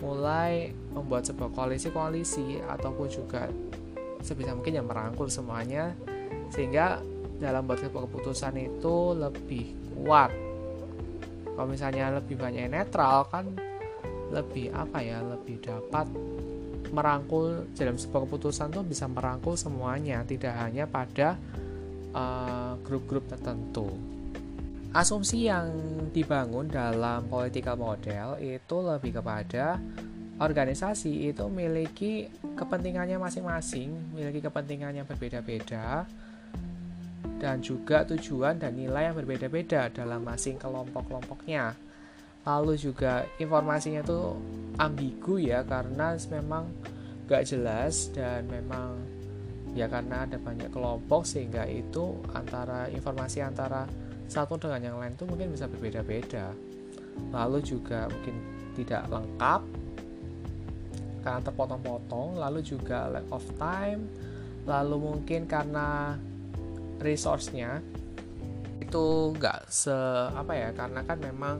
mulai 0.00 0.72
membuat 0.90 1.28
sebuah 1.28 1.52
koalisi-koalisi 1.52 2.64
ataupun 2.64 3.06
juga 3.12 3.46
sebisa 4.24 4.56
mungkin 4.56 4.80
yang 4.80 4.88
merangkul 4.88 5.28
semuanya 5.28 5.92
sehingga 6.48 6.98
dalam 7.38 7.68
buat 7.68 7.78
sebuah 7.78 8.08
keputusan 8.08 8.54
itu 8.58 8.96
lebih 9.14 9.64
kuat. 9.94 10.32
Kalau 11.54 11.68
misalnya 11.70 12.10
lebih 12.18 12.40
banyak 12.40 12.66
netral 12.72 13.28
kan 13.30 13.54
lebih 14.34 14.74
apa 14.74 14.98
ya 14.98 15.22
lebih 15.22 15.62
dapat 15.62 16.10
merangkul 16.90 17.70
dalam 17.74 17.94
sebuah 17.94 18.26
keputusan 18.26 18.74
tuh 18.74 18.82
bisa 18.82 19.06
merangkul 19.06 19.54
semuanya 19.54 20.26
tidak 20.26 20.58
hanya 20.58 20.90
pada 20.90 21.38
eh, 22.14 22.72
grup-grup 22.86 23.26
uh, 23.26 23.30
tertentu 23.34 24.14
Asumsi 24.94 25.50
yang 25.50 25.74
dibangun 26.14 26.70
dalam 26.70 27.26
political 27.26 27.74
model 27.74 28.38
itu 28.38 28.76
lebih 28.78 29.18
kepada 29.18 29.82
organisasi 30.38 31.34
itu 31.34 31.42
memiliki 31.50 32.30
kepentingannya 32.54 33.18
masing-masing, 33.18 33.90
memiliki 34.14 34.38
kepentingan 34.38 35.02
yang 35.02 35.06
berbeda-beda, 35.10 36.06
dan 37.42 37.58
juga 37.58 38.06
tujuan 38.06 38.62
dan 38.62 38.78
nilai 38.78 39.10
yang 39.10 39.18
berbeda-beda 39.18 39.90
dalam 39.90 40.22
masing 40.22 40.62
kelompok-kelompoknya. 40.62 41.74
Lalu 42.46 42.78
juga 42.78 43.26
informasinya 43.42 43.98
itu 44.06 44.38
ambigu 44.78 45.42
ya 45.42 45.66
karena 45.66 46.14
memang 46.30 46.70
gak 47.26 47.50
jelas 47.50 48.14
dan 48.14 48.46
memang 48.46 48.94
ya 49.74 49.90
karena 49.90 50.24
ada 50.24 50.38
banyak 50.38 50.70
kelompok 50.70 51.26
sehingga 51.26 51.66
itu 51.66 52.22
antara 52.32 52.86
informasi 52.88 53.42
antara 53.42 53.84
satu 54.30 54.56
dengan 54.56 54.80
yang 54.80 54.96
lain 55.02 55.18
itu 55.18 55.26
mungkin 55.26 55.52
bisa 55.52 55.66
berbeda-beda. 55.68 56.54
Lalu 57.30 57.58
juga 57.62 58.06
mungkin 58.10 58.34
tidak 58.74 59.06
lengkap 59.10 59.62
karena 61.24 61.40
terpotong-potong 61.40 62.36
lalu 62.36 62.60
juga 62.60 63.08
lack 63.08 63.24
of 63.32 63.44
time 63.56 64.04
lalu 64.68 64.96
mungkin 65.00 65.48
karena 65.48 66.20
resource-nya 67.00 67.80
itu 68.76 69.32
enggak 69.32 69.64
se 69.72 69.94
apa 70.36 70.52
ya 70.52 70.68
karena 70.76 71.00
kan 71.08 71.18
memang 71.20 71.56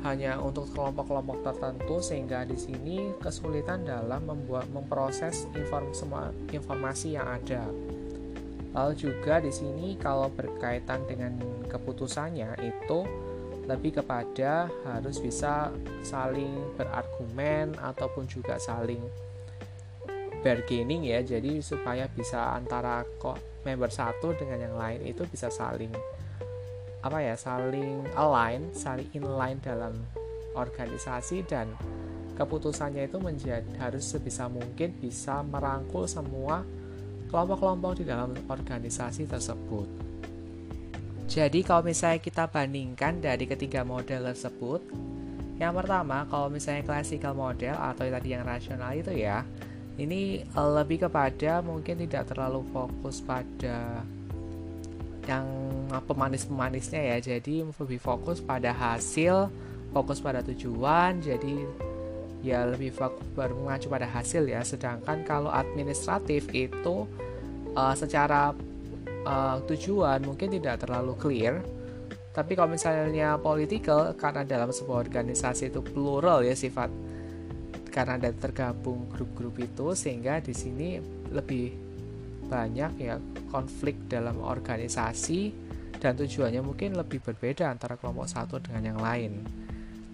hanya 0.00 0.40
untuk 0.40 0.72
kelompok-kelompok 0.72 1.44
tertentu 1.44 2.00
sehingga 2.00 2.48
di 2.48 2.56
sini 2.56 3.12
kesulitan 3.20 3.84
dalam 3.84 4.24
membuat 4.24 4.68
memproses 4.72 5.44
inform 5.52 5.92
semua 5.92 6.32
informasi 6.48 7.20
yang 7.20 7.28
ada. 7.28 7.68
Lalu 8.70 8.94
juga 8.96 9.42
di 9.42 9.50
sini 9.50 9.98
kalau 9.98 10.30
berkaitan 10.30 11.02
dengan 11.04 11.36
keputusannya 11.66 12.54
itu 12.62 13.04
lebih 13.66 14.02
kepada 14.02 14.66
harus 14.88 15.20
bisa 15.22 15.70
saling 16.02 16.74
berargumen 16.74 17.76
ataupun 17.78 18.26
juga 18.26 18.56
saling 18.56 19.02
bargaining 20.40 21.10
ya. 21.10 21.20
Jadi 21.20 21.60
supaya 21.60 22.08
bisa 22.08 22.56
antara 22.56 23.04
member 23.66 23.90
satu 23.92 24.32
dengan 24.38 24.70
yang 24.70 24.76
lain 24.78 25.04
itu 25.04 25.26
bisa 25.28 25.52
saling 25.52 25.92
apa 27.00 27.18
ya, 27.24 27.34
saling 27.36 28.04
align, 28.12 28.68
saling 28.76 29.08
inline 29.16 29.56
dalam 29.64 29.96
organisasi 30.52 31.46
dan 31.48 31.72
keputusannya 32.36 33.08
itu 33.08 33.20
menjadi 33.20 33.68
harus 33.76 34.04
sebisa 34.08 34.48
mungkin 34.48 34.96
bisa 34.96 35.44
merangkul 35.44 36.08
semua 36.08 36.64
kelompok-kelompok 37.28 38.00
di 38.00 38.04
dalam 38.08 38.32
organisasi 38.48 39.28
tersebut. 39.28 39.88
Jadi 41.30 41.62
kalau 41.62 41.86
misalnya 41.86 42.18
kita 42.18 42.50
bandingkan 42.50 43.22
dari 43.22 43.46
ketiga 43.46 43.86
model 43.86 44.34
tersebut, 44.34 44.82
yang 45.62 45.76
pertama 45.76 46.26
kalau 46.26 46.50
misalnya 46.50 46.82
classical 46.82 47.38
model 47.38 47.76
atau 47.78 48.02
tadi 48.02 48.28
yang 48.34 48.42
rasional 48.42 48.90
itu 48.98 49.14
ya, 49.14 49.46
ini 50.00 50.42
eh, 50.42 50.70
lebih 50.80 51.06
kepada 51.06 51.62
mungkin 51.62 52.02
tidak 52.02 52.34
terlalu 52.34 52.66
fokus 52.74 53.22
pada 53.22 54.02
yang 55.28 55.46
pemanis-pemanisnya 56.06 57.16
ya. 57.16 57.36
Jadi 57.36 57.66
lebih 57.66 58.00
fokus 58.00 58.40
pada 58.40 58.72
hasil, 58.72 59.52
fokus 59.92 60.22
pada 60.22 60.40
tujuan. 60.46 61.20
Jadi 61.20 61.64
ya 62.40 62.64
lebih 62.64 62.92
fokus 62.94 63.24
mengacu 63.36 63.90
pada 63.90 64.08
hasil 64.08 64.48
ya. 64.48 64.64
Sedangkan 64.64 65.24
kalau 65.24 65.52
administratif 65.52 66.48
itu 66.54 67.04
uh, 67.74 67.94
secara 67.96 68.56
uh, 69.26 69.56
tujuan 69.68 70.24
mungkin 70.24 70.48
tidak 70.54 70.86
terlalu 70.86 71.12
clear 71.18 71.60
tapi 72.30 72.54
kalau 72.54 72.70
misalnya 72.70 73.34
political 73.42 74.14
karena 74.14 74.46
dalam 74.46 74.70
sebuah 74.70 75.02
organisasi 75.02 75.74
itu 75.74 75.82
plural 75.82 76.46
ya 76.46 76.54
sifat 76.54 76.86
karena 77.90 78.22
ada 78.22 78.30
tergabung 78.30 79.10
grup-grup 79.10 79.58
itu 79.58 79.98
sehingga 79.98 80.38
di 80.38 80.54
sini 80.54 81.02
lebih 81.34 81.89
banyak 82.50 82.92
ya 82.98 83.16
konflik 83.54 83.94
dalam 84.10 84.42
organisasi 84.42 85.54
dan 86.02 86.18
tujuannya 86.18 86.58
mungkin 86.66 86.98
lebih 86.98 87.22
berbeda 87.22 87.70
antara 87.70 87.94
kelompok 87.94 88.26
satu 88.26 88.58
dengan 88.58 88.96
yang 88.96 88.98
lain. 88.98 89.46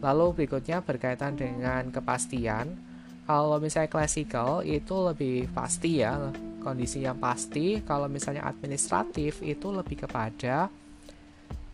Lalu 0.04 0.44
berikutnya 0.44 0.84
berkaitan 0.84 1.40
dengan 1.40 1.88
kepastian. 1.88 2.76
Kalau 3.24 3.58
misalnya 3.58 3.90
classical 3.90 4.62
itu 4.62 4.94
lebih 5.02 5.50
pasti 5.50 6.04
ya, 6.04 6.30
kondisi 6.66 7.06
yang 7.06 7.22
pasti 7.22 7.78
kalau 7.86 8.10
misalnya 8.10 8.42
administratif 8.42 9.38
itu 9.46 9.70
lebih 9.70 10.02
kepada 10.02 10.66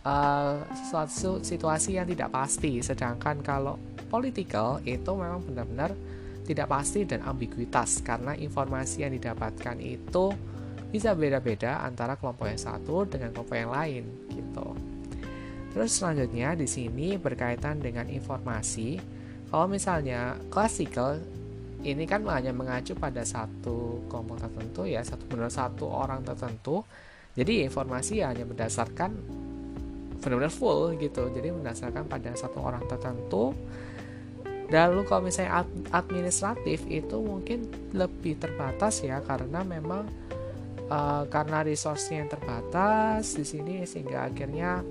uh, 0.05 0.61
suatu 0.93 1.41
situasi 1.41 1.97
yang 1.97 2.05
tidak 2.05 2.29
pasti 2.29 2.85
sedangkan 2.85 3.41
kalau 3.41 3.81
political 4.13 4.85
itu 4.85 5.11
memang 5.17 5.41
benar-benar 5.49 5.97
tidak 6.45 6.69
pasti 6.69 7.09
dan 7.09 7.25
ambiguitas 7.25 8.05
karena 8.05 8.37
informasi 8.37 9.09
yang 9.09 9.17
didapatkan 9.17 9.81
itu 9.81 10.52
bisa 10.93 11.17
beda-beda 11.17 11.81
antara 11.81 12.21
kelompok 12.21 12.53
yang 12.53 12.61
satu 12.61 13.09
dengan 13.09 13.33
kelompok 13.33 13.57
yang 13.57 13.73
lain 13.73 14.05
gitu. 14.29 14.69
Terus 15.73 15.91
selanjutnya 15.97 16.53
di 16.53 16.69
sini 16.69 17.17
berkaitan 17.17 17.81
dengan 17.81 18.05
informasi. 18.13 19.01
Kalau 19.49 19.65
misalnya 19.73 20.37
classical 20.53 21.17
ini 21.83 22.07
kan 22.07 22.23
hanya 22.31 22.55
mengacu 22.55 22.95
pada 22.95 23.27
satu 23.27 24.07
kelompok 24.07 24.39
tertentu 24.39 24.87
ya 24.87 25.03
satu 25.03 25.25
benar 25.27 25.51
satu 25.51 25.91
orang 25.91 26.23
tertentu 26.23 26.87
jadi 27.35 27.67
informasi 27.67 28.23
ya 28.23 28.31
hanya 28.31 28.47
berdasarkan 28.47 29.11
benar-benar 30.23 30.55
full 30.55 30.95
gitu 31.03 31.27
jadi 31.35 31.51
berdasarkan 31.51 32.07
pada 32.07 32.31
satu 32.39 32.63
orang 32.63 32.87
tertentu 32.87 33.51
lalu 34.71 35.03
kalau 35.05 35.27
misalnya 35.27 35.67
administratif 35.91 36.87
itu 36.87 37.19
mungkin 37.19 37.67
lebih 37.93 38.39
terbatas 38.39 39.03
ya 39.03 39.19
karena 39.21 39.67
memang 39.67 40.07
uh, 40.93 41.25
karena 41.33 41.65
resource-nya 41.65 42.21
yang 42.21 42.31
terbatas 42.31 43.33
di 43.33 43.49
sini 43.49 43.89
sehingga 43.89 44.29
akhirnya 44.29 44.85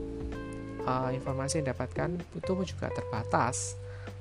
uh, 0.89 1.13
informasi 1.13 1.61
yang 1.61 1.69
didapatkan 1.69 2.09
itu 2.33 2.51
juga 2.65 2.89
terbatas 2.89 3.77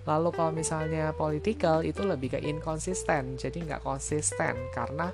Lalu 0.08 0.28
kalau 0.32 0.52
misalnya 0.52 1.12
political 1.12 1.84
itu 1.84 2.00
lebih 2.00 2.34
ke 2.34 2.40
inkonsisten, 2.40 3.36
jadi 3.36 3.58
nggak 3.60 3.84
konsisten 3.84 4.56
karena 4.72 5.12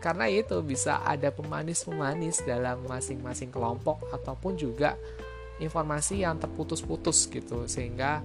karena 0.00 0.30
itu 0.30 0.62
bisa 0.62 1.02
ada 1.04 1.28
pemanis-pemanis 1.28 2.46
dalam 2.46 2.86
masing-masing 2.86 3.50
kelompok 3.52 4.08
ataupun 4.14 4.54
juga 4.56 4.94
informasi 5.58 6.22
yang 6.22 6.38
terputus-putus 6.38 7.26
gitu 7.28 7.66
sehingga 7.66 8.22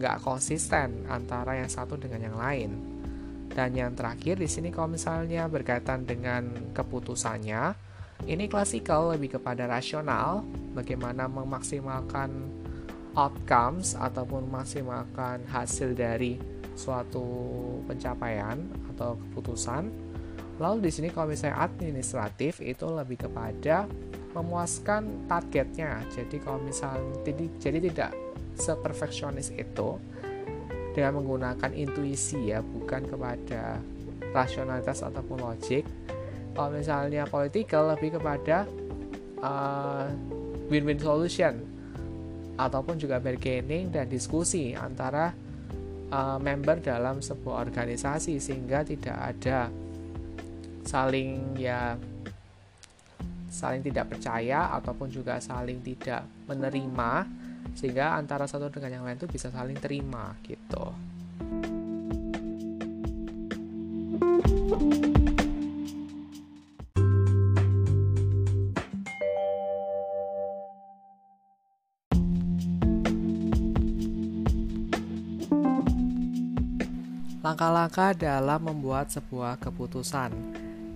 nggak 0.00 0.24
konsisten 0.24 1.04
antara 1.06 1.60
yang 1.60 1.70
satu 1.70 1.94
dengan 1.94 2.26
yang 2.26 2.36
lain. 2.40 2.70
Dan 3.50 3.74
yang 3.74 3.92
terakhir 3.98 4.38
di 4.38 4.46
sini 4.46 4.70
kalau 4.70 4.94
misalnya 4.94 5.50
berkaitan 5.50 6.06
dengan 6.06 6.70
keputusannya, 6.70 7.74
ini 8.28 8.46
klasikal 8.46 9.10
lebih 9.16 9.40
kepada 9.40 9.66
rasional, 9.66 10.44
bagaimana 10.76 11.26
memaksimalkan 11.26 12.30
outcomes 13.18 13.98
ataupun 13.98 14.46
memaksimalkan 14.46 15.42
hasil 15.50 15.98
dari 15.98 16.38
suatu 16.78 17.24
pencapaian 17.90 18.60
atau 18.94 19.18
keputusan. 19.18 19.90
Lalu 20.60 20.86
di 20.86 20.90
sini 20.92 21.08
kalau 21.10 21.32
misalnya 21.32 21.64
administratif 21.64 22.60
itu 22.60 22.86
lebih 22.86 23.26
kepada 23.26 23.88
memuaskan 24.36 25.26
targetnya. 25.26 26.04
Jadi 26.12 26.36
kalau 26.38 26.60
misalnya 26.62 27.24
jadi, 27.26 27.44
jadi 27.58 27.78
tidak 27.90 28.12
seperfeksionis 28.60 29.56
itu 29.56 29.96
dengan 30.92 31.22
menggunakan 31.22 31.70
intuisi 31.72 32.50
ya, 32.50 32.60
bukan 32.60 33.06
kepada 33.06 33.78
rasionalitas 34.34 35.02
ataupun 35.06 35.42
logik. 35.42 35.84
Kalau 36.54 36.70
misalnya 36.74 37.24
political 37.30 37.94
lebih 37.94 38.18
kepada 38.18 38.66
uh, 39.40 40.06
win-win 40.68 40.98
solution 40.98 41.54
ataupun 42.60 43.00
juga 43.00 43.16
bargaining 43.22 43.88
dan 43.88 44.06
diskusi 44.06 44.76
antara 44.76 45.32
uh, 46.12 46.36
member 46.36 46.82
dalam 46.84 47.24
sebuah 47.24 47.64
organisasi 47.64 48.36
sehingga 48.36 48.84
tidak 48.84 49.16
ada 49.16 49.72
saling 50.84 51.56
ya 51.56 51.96
saling 53.50 53.82
tidak 53.82 54.14
percaya 54.14 54.70
ataupun 54.78 55.10
juga 55.10 55.42
saling 55.42 55.82
tidak 55.82 56.22
menerima 56.46 57.26
sehingga 57.74 58.16
antara 58.18 58.44
satu 58.44 58.68
dengan 58.68 59.00
yang 59.00 59.04
lain 59.08 59.16
itu 59.16 59.28
bisa 59.30 59.48
saling 59.48 59.78
terima 59.78 60.36
gitu. 60.44 60.92
Langkah-langkah 77.40 78.14
dalam 78.14 78.60
membuat 78.62 79.10
sebuah 79.10 79.58
keputusan. 79.58 80.30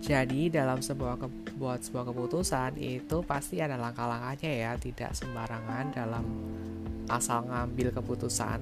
Jadi 0.05 0.53
dalam 0.53 0.85
sebuah 0.85 1.17
ke 1.17 1.44
buat 1.65 1.81
sebuah 1.81 2.13
keputusan 2.13 2.77
itu 2.77 3.25
pasti 3.25 3.65
ada 3.65 3.81
langkah-langkahnya 3.81 4.53
ya, 4.53 4.73
tidak 4.77 5.17
sembarangan 5.17 5.97
dalam 5.97 6.25
asal 7.09 7.49
ngambil 7.49 7.89
keputusan. 7.97 8.61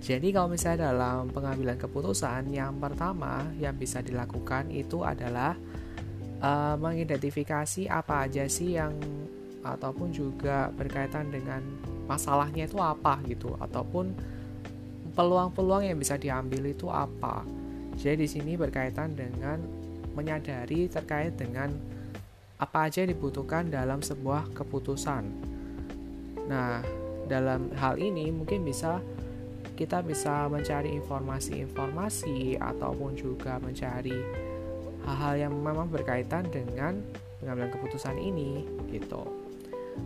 Jadi 0.00 0.32
kalau 0.32 0.48
misalnya 0.48 0.88
dalam 0.88 1.28
pengambilan 1.28 1.76
keputusan 1.76 2.48
yang 2.48 2.80
pertama 2.80 3.44
yang 3.60 3.76
bisa 3.76 4.00
dilakukan 4.00 4.72
itu 4.72 5.04
adalah 5.04 5.52
uh, 6.40 6.74
mengidentifikasi 6.80 7.86
apa 7.92 8.24
aja 8.26 8.48
sih 8.48 8.80
yang 8.80 8.96
ataupun 9.62 10.10
juga 10.10 10.72
berkaitan 10.74 11.30
dengan 11.30 11.62
masalahnya 12.10 12.66
itu 12.66 12.80
apa 12.82 13.20
gitu 13.28 13.54
ataupun 13.60 14.10
peluang-peluang 15.12 15.84
yang 15.86 16.00
bisa 16.00 16.16
diambil 16.16 16.64
itu 16.64 16.88
apa. 16.88 17.44
Jadi 18.00 18.24
di 18.24 18.28
sini 18.28 18.52
berkaitan 18.56 19.12
dengan 19.14 19.60
menyadari 20.16 20.88
terkait 20.90 21.36
dengan 21.38 21.91
apa 22.62 22.86
aja 22.86 23.02
yang 23.02 23.10
dibutuhkan 23.18 23.66
dalam 23.66 23.98
sebuah 23.98 24.54
keputusan. 24.54 25.26
Nah, 26.46 26.78
dalam 27.26 27.74
hal 27.74 27.98
ini 27.98 28.30
mungkin 28.30 28.62
bisa 28.62 29.02
kita 29.74 29.98
bisa 30.06 30.46
mencari 30.46 30.94
informasi-informasi 30.94 32.62
ataupun 32.62 33.18
juga 33.18 33.58
mencari 33.58 34.14
hal-hal 35.02 35.50
yang 35.50 35.52
memang 35.58 35.90
berkaitan 35.90 36.46
dengan 36.54 37.02
pengambilan 37.42 37.74
keputusan 37.74 38.14
ini 38.22 38.62
gitu. 38.94 39.26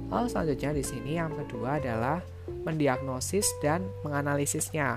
Lalu 0.08 0.26
selanjutnya 0.32 0.72
di 0.72 0.84
sini 0.86 1.20
yang 1.20 1.36
kedua 1.36 1.76
adalah 1.76 2.24
mendiagnosis 2.64 3.52
dan 3.60 3.84
menganalisisnya. 4.00 4.96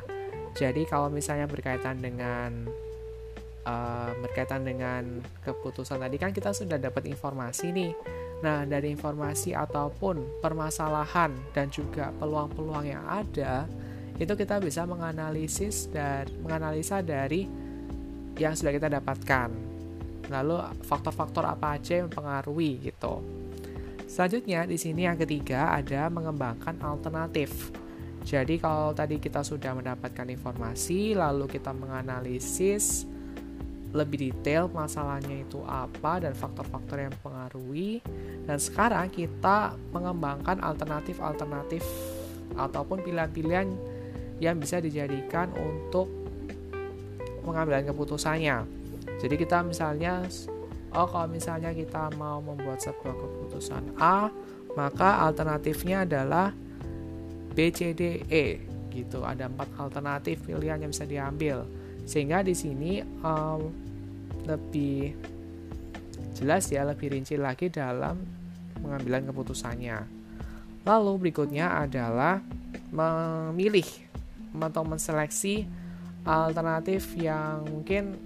Jadi 0.55 0.87
kalau 0.87 1.11
misalnya 1.11 1.45
berkaitan 1.45 1.99
dengan 1.99 2.71
uh, 3.65 4.11
berkaitan 4.23 4.63
dengan 4.63 5.23
keputusan 5.43 5.99
tadi 5.99 6.15
kan 6.15 6.31
kita 6.31 6.53
sudah 6.53 6.77
dapat 6.79 7.09
informasi 7.09 7.71
nih. 7.73 7.93
Nah, 8.39 8.63
dari 8.63 8.95
informasi 8.95 9.51
ataupun 9.51 10.39
permasalahan 10.39 11.35
dan 11.51 11.67
juga 11.67 12.15
peluang-peluang 12.15 12.85
yang 12.87 13.03
ada, 13.03 13.67
itu 14.15 14.31
kita 14.35 14.63
bisa 14.63 14.87
menganalisis 14.87 15.91
dan 15.91 16.27
menganalisa 16.39 17.03
dari 17.03 17.47
yang 18.39 18.55
sudah 18.55 18.71
kita 18.71 18.87
dapatkan. 18.87 19.51
Lalu 20.31 20.55
faktor-faktor 20.87 21.43
apa 21.43 21.75
aja 21.75 21.99
yang 21.99 22.07
mempengaruhi 22.07 22.79
gitu. 22.79 23.19
Selanjutnya 24.07 24.63
di 24.65 24.79
sini 24.79 25.03
yang 25.05 25.19
ketiga 25.19 25.75
ada 25.75 26.07
mengembangkan 26.07 26.79
alternatif. 26.79 27.75
Jadi 28.23 28.59
kalau 28.59 28.91
tadi 28.91 29.17
kita 29.17 29.43
sudah 29.43 29.75
mendapatkan 29.75 30.27
informasi 30.27 31.15
lalu 31.15 31.47
kita 31.47 31.71
menganalisis 31.71 33.07
lebih 33.89 34.29
detail 34.29 34.69
masalahnya 34.69 35.41
itu 35.41 35.65
apa 35.65 36.21
dan 36.21 36.37
faktor-faktor 36.37 37.01
yang 37.01 37.13
mempengaruhi. 37.17 38.05
Dan 38.45 38.57
sekarang 38.61 39.09
kita 39.09 39.73
mengembangkan 39.89 40.61
alternatif-alternatif 40.61 41.81
ataupun 42.53 43.01
pilihan-pilihan 43.01 43.67
yang 44.37 44.55
bisa 44.61 44.77
dijadikan 44.79 45.49
untuk 45.57 46.09
pengambilan 47.43 47.89
keputusannya. 47.89 48.65
Jadi 49.19 49.35
kita 49.35 49.65
misalnya 49.65 50.23
oh 50.93 51.07
kalau 51.09 51.27
misalnya 51.29 51.73
kita 51.73 52.13
mau 52.17 52.41
membuat 52.41 52.81
sebuah 52.81 53.13
keputusan 53.13 53.99
A 54.01 54.29
maka 54.77 55.25
alternatifnya 55.25 56.05
adalah 56.05 56.53
B, 57.57 57.73
C, 57.73 57.91
D, 57.97 58.23
E 58.29 58.45
gitu. 58.93 59.25
Ada 59.25 59.49
empat 59.49 59.75
alternatif 59.75 60.45
pilihan 60.45 60.79
yang 60.79 60.91
bisa 60.93 61.03
diambil 61.09 61.65
sehingga 62.09 62.41
di 62.41 62.57
sini 62.57 63.05
um, 63.21 63.69
lebih 64.49 65.13
jelas 66.33 66.65
ya 66.73 66.81
lebih 66.81 67.13
rinci 67.13 67.37
lagi 67.37 67.69
dalam 67.69 68.17
pengambilan 68.81 69.29
keputusannya. 69.29 70.09
Lalu 70.89 71.11
berikutnya 71.21 71.85
adalah 71.85 72.41
memilih 72.89 73.85
atau 74.57 74.81
menseleksi 74.81 75.69
alternatif 76.25 77.13
yang 77.13 77.61
mungkin 77.69 78.17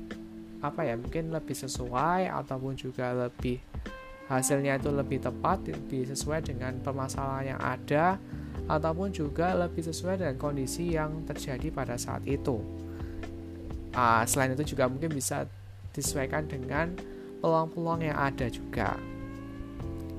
apa 0.64 0.88
ya 0.88 0.96
mungkin 0.96 1.36
lebih 1.36 1.52
sesuai 1.52 2.32
ataupun 2.32 2.80
juga 2.80 3.12
lebih 3.12 3.60
hasilnya 4.32 4.80
itu 4.80 4.88
lebih 4.96 5.20
tepat 5.20 5.68
lebih 5.68 6.08
sesuai 6.08 6.48
dengan 6.48 6.80
permasalahan 6.80 7.52
yang 7.52 7.60
ada 7.60 8.16
ataupun 8.72 9.12
juga 9.12 9.52
lebih 9.52 9.84
sesuai 9.84 10.24
dengan 10.24 10.40
kondisi 10.40 10.96
yang 10.96 11.28
terjadi 11.28 11.68
pada 11.76 12.00
saat 12.00 12.24
itu 12.24 12.64
uh, 13.94 14.24
selain 14.28 14.54
itu 14.54 14.76
juga 14.76 14.90
mungkin 14.90 15.14
bisa 15.14 15.46
disesuaikan 15.94 16.50
dengan 16.50 16.94
peluang-peluang 17.40 18.10
yang 18.10 18.18
ada 18.18 18.50
juga. 18.50 18.98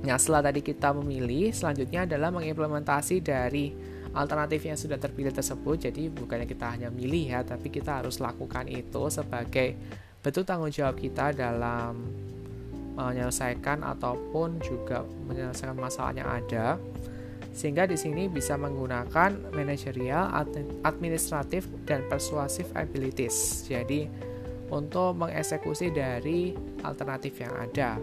Nah, 0.04 0.20
setelah 0.20 0.52
tadi 0.52 0.60
kita 0.60 0.92
memilih, 0.92 1.50
selanjutnya 1.50 2.04
adalah 2.04 2.28
mengimplementasi 2.28 3.24
dari 3.24 3.72
alternatif 4.12 4.60
yang 4.68 4.76
sudah 4.76 5.00
terpilih 5.00 5.32
tersebut. 5.32 5.88
Jadi 5.90 6.12
bukannya 6.12 6.44
kita 6.44 6.76
hanya 6.76 6.88
milih 6.92 7.34
ya, 7.34 7.40
tapi 7.40 7.72
kita 7.72 8.04
harus 8.04 8.20
lakukan 8.20 8.68
itu 8.68 9.08
sebagai 9.08 9.74
bentuk 10.20 10.44
tanggung 10.44 10.70
jawab 10.70 11.00
kita 11.00 11.32
dalam 11.32 12.04
menyelesaikan 12.94 13.82
ataupun 13.82 14.62
juga 14.62 15.02
menyelesaikan 15.26 15.74
masalah 15.74 16.14
yang 16.14 16.30
ada 16.30 16.78
sehingga 17.54 17.86
di 17.86 17.94
sini 17.94 18.26
bisa 18.26 18.58
menggunakan 18.58 19.54
manajerial, 19.54 20.34
administratif, 20.82 21.70
dan 21.86 22.02
persuasif 22.10 22.66
abilities. 22.74 23.62
Jadi 23.70 24.10
untuk 24.74 25.14
mengeksekusi 25.14 25.94
dari 25.94 26.50
alternatif 26.82 27.38
yang 27.38 27.54
ada. 27.54 27.94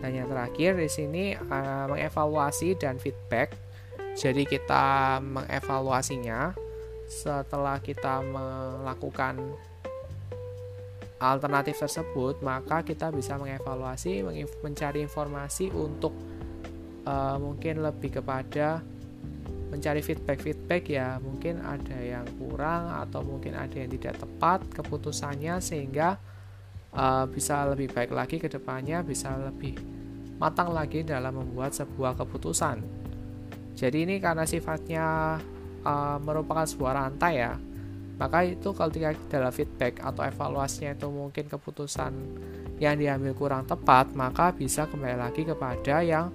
Dan 0.00 0.10
yang 0.16 0.28
terakhir 0.32 0.80
di 0.80 0.88
sini 0.88 1.24
uh, 1.36 1.92
mengevaluasi 1.92 2.80
dan 2.80 2.96
feedback. 2.96 3.52
Jadi 4.16 4.48
kita 4.48 5.20
mengevaluasinya 5.20 6.56
setelah 7.04 7.84
kita 7.84 8.24
melakukan 8.24 9.36
alternatif 11.20 11.80
tersebut, 11.80 12.40
maka 12.44 12.84
kita 12.84 13.12
bisa 13.12 13.36
mengevaluasi, 13.36 14.24
mencari 14.60 15.04
informasi 15.04 15.72
untuk 15.72 16.12
uh, 17.04 17.36
mungkin 17.40 17.84
lebih 17.84 18.20
kepada 18.20 18.80
mencari 19.72 20.00
feedback-feedback 20.04 20.82
ya. 20.90 21.18
Mungkin 21.20 21.60
ada 21.64 21.98
yang 21.98 22.26
kurang 22.36 22.92
atau 22.94 23.24
mungkin 23.24 23.56
ada 23.56 23.74
yang 23.74 23.90
tidak 23.90 24.20
tepat 24.20 24.62
keputusannya 24.70 25.58
sehingga 25.58 26.20
uh, 26.94 27.24
bisa 27.26 27.66
lebih 27.68 27.90
baik 27.90 28.14
lagi 28.14 28.36
ke 28.38 28.46
depannya 28.46 29.02
bisa 29.02 29.34
lebih 29.34 29.76
matang 30.38 30.74
lagi 30.74 31.02
dalam 31.06 31.40
membuat 31.42 31.74
sebuah 31.74 32.18
keputusan. 32.18 32.82
Jadi 33.74 34.06
ini 34.06 34.16
karena 34.22 34.46
sifatnya 34.46 35.38
uh, 35.82 36.18
merupakan 36.22 36.66
sebuah 36.66 36.92
rantai 36.94 37.34
ya. 37.42 37.54
Maka 38.14 38.46
itu 38.46 38.70
tidak 38.70 39.18
dalam 39.26 39.50
feedback 39.50 39.98
atau 39.98 40.22
evaluasinya 40.22 40.94
itu 40.94 41.10
mungkin 41.10 41.50
keputusan 41.50 42.12
yang 42.78 42.98
diambil 42.98 43.34
kurang 43.34 43.64
tepat 43.66 44.10
maka 44.18 44.50
bisa 44.50 44.86
kembali 44.90 45.18
lagi 45.18 45.46
kepada 45.46 46.02
yang 46.02 46.30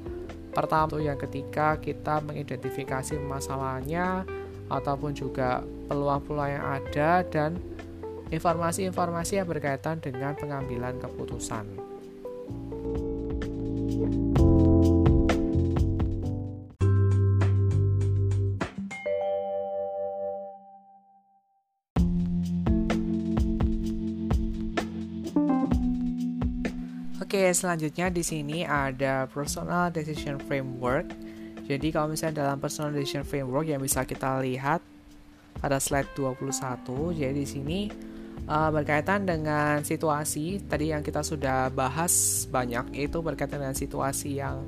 Pertama 0.49 0.97
yang 0.97 1.17
ketika 1.17 1.77
kita 1.77 2.21
mengidentifikasi 2.25 3.15
masalahnya 3.21 4.25
ataupun 4.69 5.13
juga 5.17 5.62
peluang-peluang 5.89 6.49
yang 6.49 6.65
ada 6.81 7.25
dan 7.25 7.57
informasi-informasi 8.29 9.41
yang 9.41 9.47
berkaitan 9.49 9.97
dengan 9.97 10.38
pengambilan 10.38 11.01
keputusan. 11.01 11.88
Selanjutnya 27.53 28.07
di 28.13 28.21
sini 28.21 28.63
ada 28.65 29.25
personal 29.29 29.89
decision 29.89 30.38
framework. 30.45 31.09
Jadi 31.69 31.93
kalau 31.93 32.13
misalnya 32.13 32.45
dalam 32.45 32.57
personal 32.57 32.93
decision 32.93 33.21
framework 33.21 33.69
yang 33.69 33.81
bisa 33.81 34.01
kita 34.05 34.41
lihat 34.41 34.81
pada 35.62 35.77
slide 35.77 36.09
21, 36.17 37.13
jadi 37.13 37.33
di 37.35 37.45
sini 37.45 37.79
uh, 38.49 38.69
berkaitan 38.73 39.27
dengan 39.27 39.85
situasi 39.85 40.65
tadi 40.65 40.89
yang 40.89 41.05
kita 41.05 41.21
sudah 41.21 41.69
bahas 41.69 42.45
banyak 42.49 42.95
itu 42.95 43.21
berkaitan 43.21 43.62
dengan 43.62 43.77
situasi 43.77 44.41
yang 44.41 44.65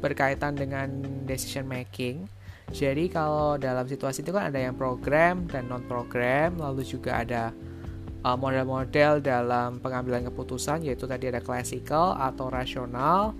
berkaitan 0.00 0.56
dengan 0.56 0.88
decision 1.28 1.68
making. 1.68 2.24
Jadi 2.72 3.06
kalau 3.12 3.54
dalam 3.60 3.86
situasi 3.86 4.26
itu 4.26 4.34
kan 4.34 4.50
ada 4.50 4.58
yang 4.58 4.74
program 4.74 5.46
dan 5.46 5.70
non 5.70 5.86
program, 5.86 6.58
lalu 6.58 6.82
juga 6.82 7.22
ada 7.22 7.54
model-model 8.24 9.20
dalam 9.20 9.78
pengambilan 9.82 10.26
keputusan 10.30 10.82
yaitu 10.86 11.04
tadi 11.04 11.28
ada 11.30 11.42
classical 11.42 12.16
atau 12.16 12.48
rasional, 12.48 13.36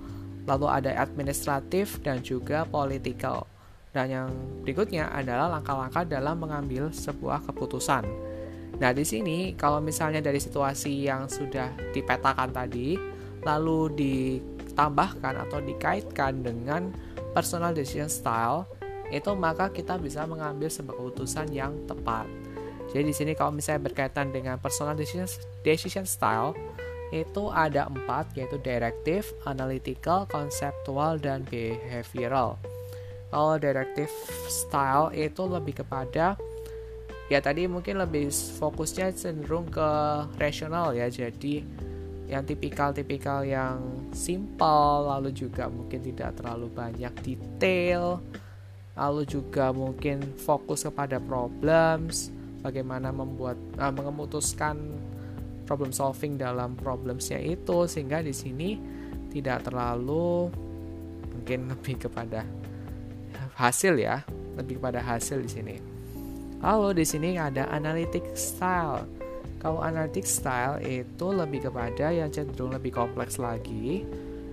lalu 0.47 0.67
ada 0.71 0.95
administratif 0.99 1.99
dan 2.05 2.23
juga 2.23 2.69
political. 2.69 3.47
Dan 3.91 4.13
yang 4.13 4.29
berikutnya 4.63 5.09
adalah 5.09 5.49
langkah-langkah 5.59 6.05
dalam 6.05 6.37
mengambil 6.37 6.93
sebuah 6.93 7.49
keputusan. 7.49 8.05
Nah, 8.77 8.93
di 8.93 9.09
sini 9.09 9.57
kalau 9.57 9.81
misalnya 9.81 10.21
dari 10.21 10.37
situasi 10.37 11.09
yang 11.09 11.33
sudah 11.33 11.73
dipetakan 11.97 12.53
tadi, 12.53 13.01
lalu 13.41 13.89
ditambahkan 13.97 15.49
atau 15.49 15.65
dikaitkan 15.65 16.45
dengan 16.45 16.93
personal 17.33 17.73
decision 17.73 18.13
style, 18.13 18.69
itu 19.09 19.33
maka 19.33 19.73
kita 19.73 19.97
bisa 19.97 20.29
mengambil 20.29 20.69
sebuah 20.69 20.99
keputusan 20.99 21.49
yang 21.55 21.73
tepat. 21.89 22.29
Jadi 22.91 23.03
di 23.11 23.15
sini 23.15 23.33
kalau 23.35 23.53
misalnya 23.55 23.91
berkaitan 23.91 24.31
dengan 24.31 24.57
personal 24.61 24.95
decision, 24.95 25.27
decision 25.67 26.07
style 26.07 26.55
itu 27.15 27.51
ada 27.55 27.87
empat 27.87 28.35
yaitu 28.35 28.59
directive, 28.63 29.27
analytical, 29.47 30.27
conceptual, 30.27 31.19
dan 31.19 31.47
behavioral. 31.47 32.59
Kalau 33.31 33.59
directive 33.59 34.11
style 34.47 35.11
itu 35.15 35.43
lebih 35.47 35.83
kepada 35.83 36.39
ya 37.27 37.43
tadi 37.43 37.67
mungkin 37.67 37.99
lebih 37.99 38.31
fokusnya 38.31 39.11
cenderung 39.11 39.67
ke 39.67 39.91
rasional 40.39 40.95
ya 40.95 41.11
jadi 41.11 41.67
yang 42.27 42.43
tipikal-tipikal 42.47 43.43
yang 43.43 43.83
simple 44.15 45.11
lalu 45.11 45.35
juga 45.35 45.67
mungkin 45.67 46.07
tidak 46.07 46.39
terlalu 46.39 46.71
banyak 46.71 47.11
detail 47.23 48.23
lalu 48.95 49.23
juga 49.27 49.75
mungkin 49.75 50.23
fokus 50.39 50.87
kepada 50.87 51.19
problems 51.19 52.31
bagaimana 52.67 53.15
membuat 53.15 53.55
uh, 53.79 53.95
memutuskan 53.95 54.99
problem 55.63 55.95
solving 55.95 56.35
dalam 56.35 56.75
problemsnya 56.75 57.39
itu 57.39 57.87
sehingga 57.87 58.27
di 58.27 58.35
sini 58.35 58.75
tidak 59.31 59.71
terlalu 59.71 60.51
mungkin 61.31 61.67
lebih 61.73 62.11
kepada 62.11 62.43
hasil 63.55 63.95
ya 63.95 64.27
lebih 64.59 64.83
kepada 64.83 64.99
hasil 64.99 65.39
di 65.47 65.51
sini. 65.53 65.77
Lalu 66.65 67.05
di 67.05 67.05
sini 67.07 67.37
ada 67.37 67.69
analytic 67.71 68.35
style. 68.35 69.05
Kalau 69.61 69.85
analytic 69.85 70.25
style 70.25 70.81
itu 70.83 71.27
lebih 71.33 71.69
kepada 71.69 72.13
yang 72.13 72.33
cenderung 72.33 72.73
lebih 72.75 72.93
kompleks 72.93 73.37
lagi 73.37 74.05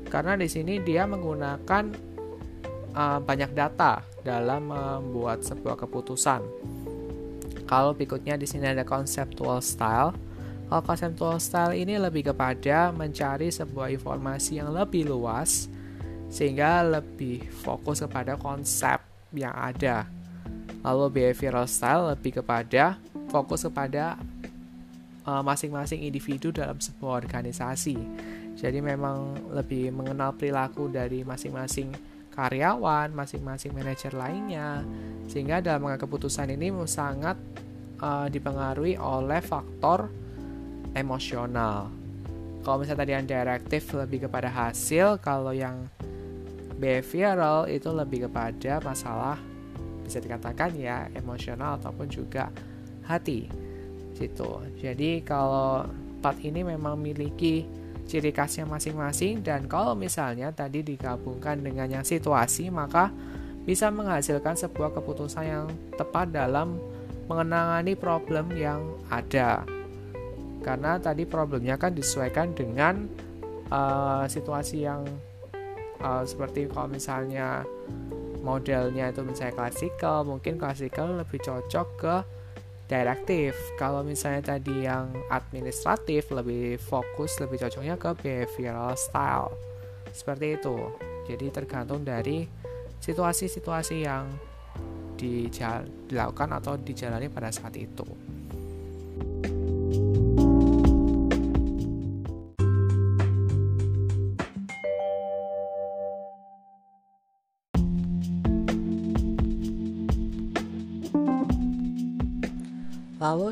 karena 0.08 0.38
di 0.38 0.46
sini 0.46 0.78
dia 0.84 1.10
menggunakan 1.10 1.84
uh, 2.94 3.20
banyak 3.20 3.52
data 3.58 4.06
dalam 4.22 4.72
membuat 4.72 5.44
sebuah 5.44 5.76
keputusan 5.76 6.42
kalau 7.66 7.96
berikutnya 7.96 8.36
di 8.36 8.48
sini 8.48 8.70
ada 8.70 8.84
conceptual 8.84 9.64
style. 9.64 10.16
Kalau 10.68 10.82
conceptual 10.84 11.38
style 11.38 11.74
ini 11.78 12.00
lebih 12.02 12.34
kepada 12.34 12.90
mencari 12.90 13.54
sebuah 13.54 13.94
informasi 13.94 14.60
yang 14.60 14.74
lebih 14.74 15.08
luas 15.08 15.70
sehingga 16.34 16.82
lebih 16.82 17.46
fokus 17.62 18.02
kepada 18.02 18.34
konsep 18.40 18.98
yang 19.38 19.54
ada. 19.54 20.10
Lalu 20.82 21.22
behavioral 21.22 21.70
style 21.70 22.10
lebih 22.12 22.42
kepada 22.42 22.98
fokus 23.30 23.66
kepada 23.66 24.18
uh, 25.26 25.42
masing-masing 25.42 26.04
individu 26.04 26.50
dalam 26.50 26.78
sebuah 26.78 27.24
organisasi. 27.24 27.98
Jadi 28.54 28.80
memang 28.82 29.50
lebih 29.50 29.90
mengenal 29.90 30.36
perilaku 30.38 30.90
dari 30.90 31.26
masing-masing 31.26 32.13
karyawan, 32.34 33.14
masing-masing 33.14 33.72
manajer 33.78 34.12
lainnya, 34.18 34.82
sehingga 35.30 35.62
dalam 35.62 35.86
mengambil 35.86 36.10
keputusan 36.10 36.50
ini 36.50 36.74
sangat 36.90 37.38
uh, 38.02 38.28
dipengaruhi 38.28 38.98
oleh 38.98 39.40
faktor 39.40 40.10
emosional. 40.98 41.94
Kalau 42.66 42.80
misalnya 42.82 43.02
tadi 43.06 43.12
yang 43.14 43.28
direktif 43.28 43.94
lebih 43.94 44.26
kepada 44.26 44.50
hasil, 44.50 45.22
kalau 45.22 45.54
yang 45.54 45.86
behavioral 46.82 47.70
itu 47.70 47.94
lebih 47.94 48.28
kepada 48.28 48.82
masalah 48.82 49.38
bisa 50.04 50.20
dikatakan 50.20 50.76
ya 50.76 51.08
emosional 51.16 51.80
ataupun 51.80 52.12
juga 52.12 52.52
hati 53.08 53.48
gitu. 54.20 54.64
Jadi 54.80 55.24
kalau 55.24 55.88
empat 56.20 56.40
ini 56.44 56.64
memang 56.64 57.00
memiliki 57.00 57.68
ciri 58.04 58.36
khasnya 58.36 58.68
masing-masing 58.68 59.42
dan 59.42 59.66
kalau 59.66 59.96
misalnya 59.96 60.52
tadi 60.52 60.84
digabungkan 60.84 61.64
dengan 61.64 61.88
yang 61.88 62.06
situasi 62.06 62.68
maka 62.68 63.10
bisa 63.64 63.88
menghasilkan 63.88 64.60
sebuah 64.60 64.92
keputusan 64.92 65.46
yang 65.48 65.66
tepat 65.96 66.36
dalam 66.36 66.76
mengenangani 67.32 67.96
problem 67.96 68.52
yang 68.54 68.84
ada. 69.08 69.64
Karena 70.64 71.00
tadi 71.00 71.24
problemnya 71.28 71.80
kan 71.80 71.96
disesuaikan 71.96 72.52
dengan 72.56 73.08
uh, 73.72 74.28
situasi 74.28 74.84
yang 74.84 75.08
uh, 76.04 76.24
seperti 76.28 76.68
kalau 76.72 76.92
misalnya 76.92 77.64
modelnya 78.44 79.12
itu 79.12 79.24
misalnya 79.24 79.56
klasikal 79.56 80.28
mungkin 80.28 80.60
klasikal 80.60 81.08
lebih 81.16 81.40
cocok 81.40 81.88
ke 81.96 82.16
direktif 82.88 83.56
kalau 83.80 84.04
misalnya 84.04 84.56
tadi 84.56 84.86
yang 84.86 85.10
administratif 85.32 86.28
lebih 86.30 86.76
fokus 86.78 87.40
lebih 87.40 87.64
cocoknya 87.64 87.96
ke 87.96 88.10
behavioral 88.20 88.94
style. 89.00 89.52
Seperti 90.12 90.60
itu. 90.60 90.78
Jadi 91.24 91.48
tergantung 91.50 92.04
dari 92.04 92.46
situasi-situasi 93.00 93.96
yang 94.04 94.28
dilakukan 95.16 96.50
atau 96.60 96.76
dijalani 96.76 97.32
pada 97.32 97.48
saat 97.52 97.76
itu. 97.80 98.04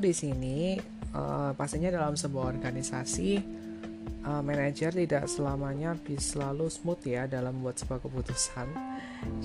Di 0.02 0.12
sini 0.12 0.76
uh, 1.14 1.54
pastinya 1.54 1.94
dalam 1.94 2.18
sebuah 2.18 2.58
organisasi 2.58 3.38
uh, 4.26 4.42
manajer 4.42 4.90
tidak 4.90 5.30
selamanya 5.30 5.94
bisa 5.94 6.36
selalu 6.38 6.68
smooth 6.68 7.06
ya 7.06 7.30
dalam 7.30 7.62
membuat 7.62 7.78
sebuah 7.78 8.02
keputusan. 8.02 8.68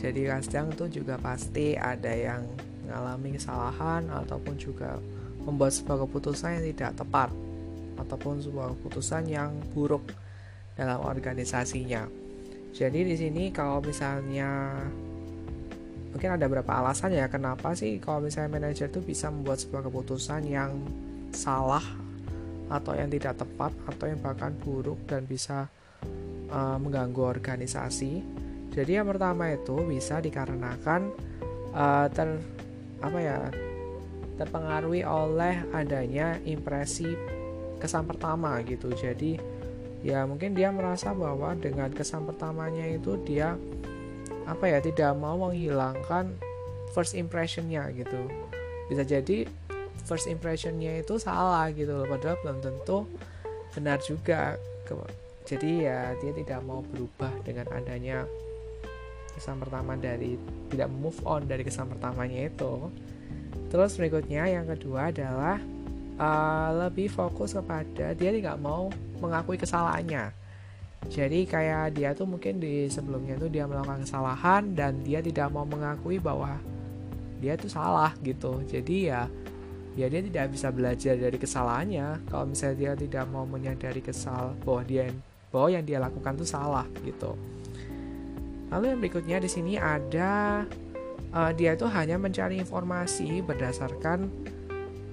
Jadi 0.01 0.25
kadang 0.25 0.73
itu 0.73 1.05
juga 1.05 1.21
pasti 1.21 1.77
ada 1.77 2.09
yang 2.09 2.49
mengalami 2.89 3.37
kesalahan 3.37 4.09
ataupun 4.09 4.57
juga 4.57 4.97
membuat 5.45 5.77
sebuah 5.77 6.09
keputusan 6.09 6.59
yang 6.59 6.65
tidak 6.73 6.93
tepat 6.97 7.31
ataupun 8.01 8.41
sebuah 8.41 8.73
keputusan 8.77 9.29
yang 9.29 9.53
buruk 9.77 10.05
dalam 10.77 11.01
organisasinya. 11.05 12.09
Jadi 12.77 13.09
di 13.09 13.17
sini 13.17 13.45
kalau 13.53 13.81
misalnya 13.81 14.77
mungkin 16.17 16.33
ada 16.33 16.49
beberapa 16.49 16.81
alasan 16.81 17.13
ya 17.13 17.29
kenapa 17.29 17.77
sih 17.77 18.01
kalau 18.01 18.25
misalnya 18.25 18.57
manajer 18.57 18.89
itu 18.89 19.05
bisa 19.05 19.29
membuat 19.29 19.61
sebuah 19.61 19.85
keputusan 19.85 20.49
yang 20.49 20.73
salah 21.29 21.85
atau 22.73 22.97
yang 22.97 23.13
tidak 23.13 23.37
tepat 23.37 23.77
atau 23.85 24.09
yang 24.09 24.17
bahkan 24.25 24.57
buruk 24.57 24.97
dan 25.05 25.29
bisa 25.29 25.69
uh, 26.49 26.81
mengganggu 26.81 27.21
organisasi. 27.21 28.25
Jadi 28.73 28.97
yang 28.97 29.13
pertama 29.13 29.53
itu 29.53 29.77
bisa 29.85 30.25
dikarenakan 30.25 31.13
uh, 31.77 32.09
ter 32.09 32.41
apa 33.05 33.19
ya 33.21 33.39
terpengaruhi 34.41 35.05
oleh 35.05 35.69
adanya 35.77 36.41
impresi 36.49 37.13
kesan 37.77 38.09
pertama 38.09 38.57
gitu. 38.65 38.89
Jadi 38.97 39.37
ya 40.01 40.25
mungkin 40.25 40.57
dia 40.57 40.73
merasa 40.73 41.13
bahwa 41.13 41.53
dengan 41.61 41.93
kesan 41.93 42.25
pertamanya 42.25 42.89
itu 42.89 43.21
dia 43.21 43.53
apa 44.47 44.65
ya 44.71 44.79
tidak 44.79 45.13
mau 45.19 45.35
menghilangkan 45.37 46.31
first 46.95 47.19
impressionnya 47.19 47.91
gitu. 47.93 48.31
Bisa 48.87 49.03
jadi 49.03 49.45
first 50.07 50.31
impressionnya 50.31 51.03
itu 51.03 51.19
salah 51.19 51.69
gitu 51.75 51.91
loh 51.91 52.07
padahal 52.07 52.39
belum 52.47 52.59
tentu 52.63 53.11
benar 53.75 53.99
juga. 54.01 54.55
Jadi 55.47 55.87
ya 55.87 56.15
dia 56.23 56.33
tidak 56.35 56.63
mau 56.63 56.83
berubah 56.95 57.31
dengan 57.43 57.67
adanya 57.75 58.23
kesan 59.35 59.61
pertama 59.61 59.99
dari 59.99 60.39
tidak 60.71 60.89
move 60.89 61.19
on 61.27 61.45
dari 61.45 61.67
kesan 61.67 61.91
pertamanya 61.91 62.47
itu. 62.47 62.89
Terus 63.67 63.99
berikutnya 63.99 64.47
yang 64.47 64.67
kedua 64.71 65.11
adalah 65.11 65.59
uh, 66.23 66.71
lebih 66.87 67.11
fokus 67.11 67.59
kepada 67.59 68.15
dia 68.15 68.31
tidak 68.31 68.57
mau 68.63 68.89
mengakui 69.19 69.59
kesalahannya 69.59 70.46
jadi 71.07 71.47
kayak 71.47 71.85
dia 71.95 72.11
tuh 72.17 72.27
mungkin 72.27 72.59
di 72.59 72.91
sebelumnya 72.91 73.39
tuh 73.39 73.47
dia 73.53 73.69
melakukan 73.69 74.03
kesalahan 74.03 74.75
dan 74.75 74.99
dia 75.07 75.23
tidak 75.23 75.53
mau 75.55 75.63
mengakui 75.63 76.19
bahwa 76.19 76.59
dia 77.39 77.55
tuh 77.55 77.71
salah 77.71 78.11
gitu. 78.25 78.65
Jadi 78.67 79.13
ya 79.13 79.31
ya 79.97 80.07
dia 80.13 80.21
tidak 80.21 80.53
bisa 80.53 80.69
belajar 80.69 81.17
dari 81.17 81.39
kesalahannya 81.41 82.27
kalau 82.29 82.45
misalnya 82.45 82.77
dia 82.77 82.93
tidak 82.99 83.25
mau 83.33 83.49
menyadari 83.49 84.03
kesal 84.05 84.53
bahwa 84.67 84.83
dia 84.85 85.09
bahwa 85.55 85.69
yang 85.73 85.85
dia 85.87 85.99
lakukan 86.03 86.35
tuh 86.37 86.49
salah 86.49 86.85
gitu. 87.07 87.39
Lalu 88.69 88.85
yang 88.93 88.99
berikutnya 88.99 89.39
di 89.39 89.49
sini 89.49 89.79
ada 89.79 90.67
uh, 91.31 91.51
dia 91.55 91.79
itu 91.79 91.87
hanya 91.87 92.19
mencari 92.19 92.59
informasi 92.59 93.47
berdasarkan 93.47 94.27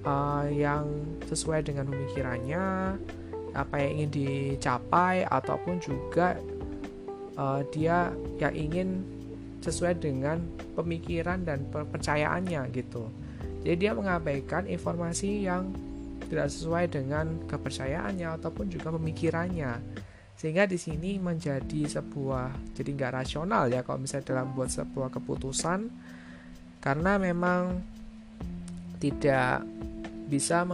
uh, 0.02 0.50
yang 0.50 0.90
sesuai 1.30 1.64
dengan 1.64 1.86
pemikirannya 1.86 2.98
apa 3.54 3.80
yang 3.80 4.04
ingin 4.04 4.10
dicapai 4.10 5.22
ataupun 5.26 5.78
juga 5.78 6.36
uh, 7.38 7.62
dia 7.70 8.10
yang 8.42 8.54
ingin 8.54 8.88
sesuai 9.64 9.96
dengan 10.02 10.44
pemikiran 10.76 11.40
dan 11.46 11.64
kepercayaannya 11.72 12.68
gitu. 12.74 13.08
Jadi 13.64 13.76
dia 13.80 13.96
mengabaikan 13.96 14.68
informasi 14.68 15.48
yang 15.48 15.72
tidak 16.28 16.52
sesuai 16.52 16.84
dengan 16.92 17.40
kepercayaannya 17.48 18.28
ataupun 18.36 18.68
juga 18.68 18.92
pemikirannya. 18.92 19.80
Sehingga 20.36 20.68
di 20.68 20.76
sini 20.76 21.16
menjadi 21.16 21.88
sebuah 21.88 22.76
jadi 22.76 22.90
nggak 22.92 23.12
rasional 23.24 23.70
ya 23.72 23.80
kalau 23.80 24.02
misalnya 24.04 24.36
dalam 24.36 24.52
buat 24.52 24.68
sebuah 24.68 25.08
keputusan 25.14 25.88
karena 26.84 27.16
memang 27.16 27.80
tidak 29.00 29.64
bisa 30.28 30.66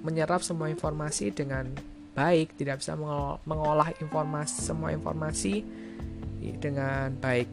menyerap 0.00 0.40
semua 0.40 0.72
informasi 0.72 1.34
dengan 1.34 1.68
baik, 2.12 2.56
tidak 2.60 2.80
bisa 2.84 2.96
mengolah 3.44 3.90
informasi 4.00 4.56
semua 4.60 4.92
informasi 4.92 5.64
dengan 6.60 7.14
baik. 7.16 7.48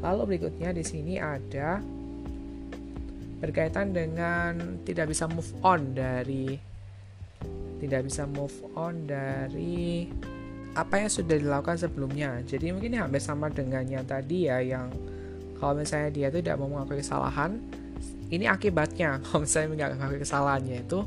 Lalu 0.00 0.36
berikutnya 0.36 0.72
di 0.72 0.84
sini 0.84 1.20
ada 1.20 1.78
berkaitan 3.40 3.96
dengan 3.96 4.80
tidak 4.84 5.12
bisa 5.12 5.24
move 5.28 5.52
on 5.64 5.96
dari 5.96 6.60
tidak 7.80 8.12
bisa 8.12 8.28
move 8.28 8.52
on 8.76 9.08
dari 9.08 10.04
apa 10.76 11.02
yang 11.02 11.10
sudah 11.10 11.36
dilakukan 11.40 11.80
sebelumnya. 11.80 12.44
Jadi 12.44 12.70
mungkin 12.70 13.00
hampir 13.00 13.18
sama 13.18 13.48
dengan 13.48 13.82
yang 13.88 14.04
tadi 14.04 14.46
ya 14.46 14.60
yang 14.60 14.92
kalau 15.56 15.76
misalnya 15.76 16.10
dia 16.12 16.28
tidak 16.32 16.56
mau 16.60 16.68
mengakui 16.68 17.00
kesalahan, 17.00 17.60
ini 18.30 18.46
akibatnya 18.46 19.18
kalau 19.24 19.44
misalnya 19.44 19.92
mengakui 19.96 20.20
kesalahannya 20.20 20.84
itu 20.84 21.00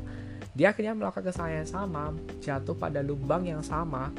dia 0.54 0.70
akhirnya 0.70 0.94
melakukan 0.94 1.26
kesalahan 1.26 1.66
yang 1.66 1.70
sama 1.70 2.14
jatuh 2.38 2.78
pada 2.78 3.02
lubang 3.02 3.42
yang 3.44 3.62
sama. 3.62 4.14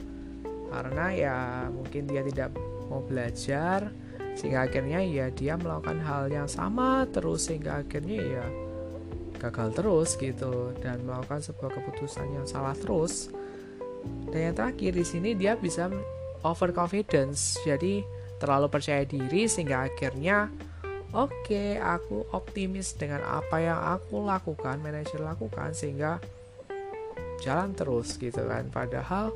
Karena 0.67 1.05
ya 1.15 1.35
mungkin 1.71 2.03
dia 2.11 2.21
tidak 2.27 2.51
mau 2.91 2.99
belajar 2.99 3.87
sehingga 4.35 4.67
akhirnya 4.67 4.99
ya 4.99 5.31
dia 5.31 5.55
melakukan 5.55 6.03
hal 6.03 6.27
yang 6.27 6.51
sama 6.51 7.07
terus 7.07 7.47
sehingga 7.47 7.79
akhirnya 7.79 8.19
ya 8.19 8.45
gagal 9.39 9.69
terus 9.79 10.09
gitu 10.19 10.75
dan 10.83 10.99
melakukan 11.07 11.39
sebuah 11.39 11.71
keputusan 11.71 12.27
yang 12.35 12.43
salah 12.43 12.75
terus. 12.75 13.31
Dan 14.29 14.51
yang 14.51 14.55
terakhir 14.55 14.91
di 14.91 15.05
sini 15.07 15.29
dia 15.39 15.55
bisa 15.55 15.87
over 16.43 16.75
confidence 16.75 17.57
jadi 17.63 18.03
terlalu 18.37 18.67
percaya 18.67 19.07
diri 19.07 19.47
sehingga 19.47 19.87
akhirnya 19.87 20.51
Oke, 21.15 21.79
aku 21.79 22.27
optimis 22.35 22.91
dengan 22.99 23.23
apa 23.23 23.63
yang 23.63 23.79
aku 23.79 24.27
lakukan, 24.27 24.83
manajer 24.83 25.23
lakukan 25.23 25.71
sehingga 25.71 26.19
jalan 27.39 27.71
terus 27.71 28.19
gitu 28.19 28.43
kan. 28.43 28.67
Padahal 28.67 29.31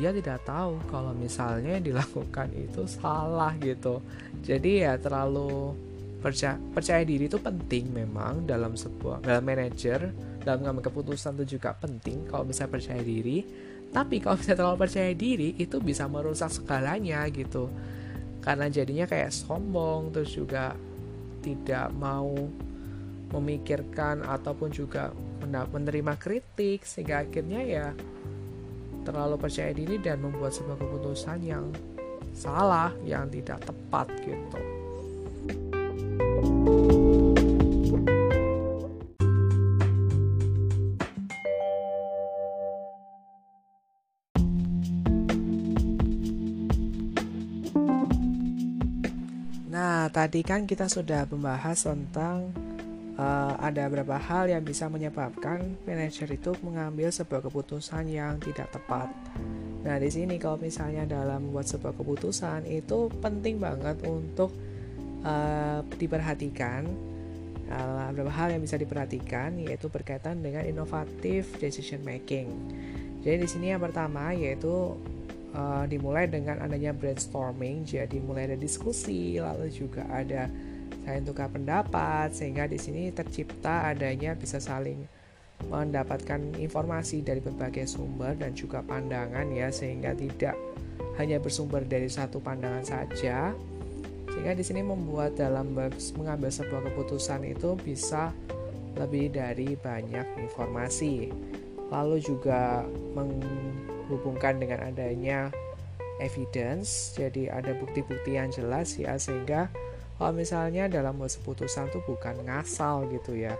dia 0.00 0.16
tidak 0.16 0.48
tahu 0.48 0.80
kalau 0.88 1.12
misalnya 1.12 1.76
yang 1.76 1.84
dilakukan 1.92 2.48
itu 2.56 2.88
salah 2.88 3.52
gitu. 3.60 4.00
Jadi 4.40 4.80
ya 4.80 4.96
terlalu 4.96 5.76
percaya, 6.24 6.56
percaya 6.56 7.04
diri 7.04 7.28
itu 7.28 7.36
penting 7.36 7.92
memang 7.92 8.48
dalam 8.48 8.72
sebuah 8.72 9.20
dalam 9.20 9.44
manajer 9.44 10.08
dalam 10.40 10.64
mengambil 10.64 10.88
keputusan 10.88 11.36
itu 11.36 11.60
juga 11.60 11.76
penting 11.76 12.24
kalau 12.32 12.48
bisa 12.48 12.64
percaya 12.64 13.04
diri 13.04 13.44
tapi 13.92 14.24
kalau 14.24 14.40
bisa 14.40 14.56
terlalu 14.56 14.88
percaya 14.88 15.12
diri 15.12 15.52
itu 15.60 15.76
bisa 15.84 16.08
merusak 16.08 16.48
segalanya 16.48 17.28
gitu 17.28 17.68
karena 18.40 18.72
jadinya 18.72 19.04
kayak 19.04 19.36
sombong 19.36 20.16
terus 20.16 20.32
juga 20.32 20.72
tidak 21.44 21.92
mau 22.00 22.32
memikirkan 23.36 24.24
ataupun 24.24 24.72
juga 24.72 25.12
menerima 25.44 26.16
kritik 26.16 26.88
sehingga 26.88 27.20
akhirnya 27.26 27.60
ya 27.60 27.86
terlalu 29.04 29.36
percaya 29.36 29.76
diri 29.76 30.00
dan 30.00 30.24
membuat 30.24 30.56
sebuah 30.56 30.80
keputusan 30.80 31.44
yang 31.44 31.68
salah 32.32 32.90
yang 33.04 33.28
tidak 33.28 33.60
tepat 33.68 34.08
gitu. 34.24 34.58
Nah, 36.24 36.83
tadi 50.14 50.46
kan 50.46 50.62
kita 50.62 50.86
sudah 50.86 51.26
membahas 51.26 51.90
tentang 51.90 52.54
uh, 53.18 53.58
ada 53.58 53.90
beberapa 53.90 54.14
hal 54.14 54.46
yang 54.46 54.62
bisa 54.62 54.86
menyebabkan 54.86 55.74
manajer 55.82 56.30
itu 56.30 56.54
mengambil 56.62 57.10
sebuah 57.10 57.42
keputusan 57.50 58.06
yang 58.06 58.38
tidak 58.38 58.70
tepat. 58.70 59.10
Nah, 59.82 59.98
di 59.98 60.08
sini 60.08 60.38
kalau 60.38 60.56
misalnya 60.62 61.02
dalam 61.02 61.50
membuat 61.50 61.66
sebuah 61.66 61.98
keputusan 61.98 62.62
itu 62.70 63.10
penting 63.18 63.58
banget 63.58 63.98
untuk 64.06 64.54
uh, 65.26 65.82
diperhatikan 65.98 66.86
uh, 67.74 68.08
beberapa 68.14 68.30
hal 68.32 68.54
yang 68.54 68.62
bisa 68.62 68.78
diperhatikan 68.78 69.58
yaitu 69.58 69.90
berkaitan 69.90 70.38
dengan 70.40 70.62
inovatif 70.62 71.58
decision 71.58 72.00
making. 72.06 72.54
Jadi 73.26 73.36
di 73.44 73.48
sini 73.50 73.66
yang 73.74 73.82
pertama 73.82 74.30
yaitu 74.30 74.94
uh, 75.54 75.84
dimulai 75.88 76.28
dengan 76.28 76.60
adanya 76.60 76.92
brainstorming 76.92 77.86
jadi 77.86 78.18
mulai 78.20 78.52
ada 78.52 78.58
diskusi 78.58 79.38
lalu 79.38 79.70
juga 79.70 80.04
ada 80.10 80.50
saling 81.06 81.24
tukar 81.24 81.48
pendapat 81.48 82.34
sehingga 82.34 82.68
di 82.68 82.76
sini 82.76 83.08
tercipta 83.14 83.88
adanya 83.88 84.36
bisa 84.36 84.60
saling 84.60 85.06
mendapatkan 85.70 86.58
informasi 86.60 87.24
dari 87.24 87.40
berbagai 87.40 87.88
sumber 87.88 88.36
dan 88.36 88.52
juga 88.52 88.84
pandangan 88.84 89.48
ya 89.54 89.72
sehingga 89.72 90.12
tidak 90.12 90.56
hanya 91.16 91.38
bersumber 91.38 91.82
dari 91.86 92.10
satu 92.10 92.42
pandangan 92.42 92.82
saja. 92.82 93.54
Sehingga 94.34 94.52
di 94.58 94.64
sini 94.66 94.82
membuat 94.82 95.38
dalam 95.38 95.70
mengambil 96.18 96.50
sebuah 96.50 96.90
keputusan 96.90 97.46
itu 97.46 97.78
bisa 97.78 98.34
lebih 98.98 99.30
dari 99.30 99.78
banyak 99.78 100.26
informasi. 100.42 101.30
Lalu 101.94 102.18
juga 102.18 102.82
meng 103.14 103.30
hubungkan 104.10 104.60
dengan 104.60 104.84
adanya 104.84 105.48
evidence 106.22 107.14
jadi 107.18 107.50
ada 107.50 107.74
bukti-bukti 107.74 108.38
yang 108.38 108.52
jelas 108.52 108.94
ya 109.00 109.18
sehingga 109.18 109.72
kalau 110.14 110.30
misalnya 110.30 110.86
dalam 110.86 111.18
keputusan 111.18 111.90
tuh 111.90 112.02
bukan 112.06 112.38
ngasal 112.46 113.10
gitu 113.10 113.34
ya. 113.34 113.58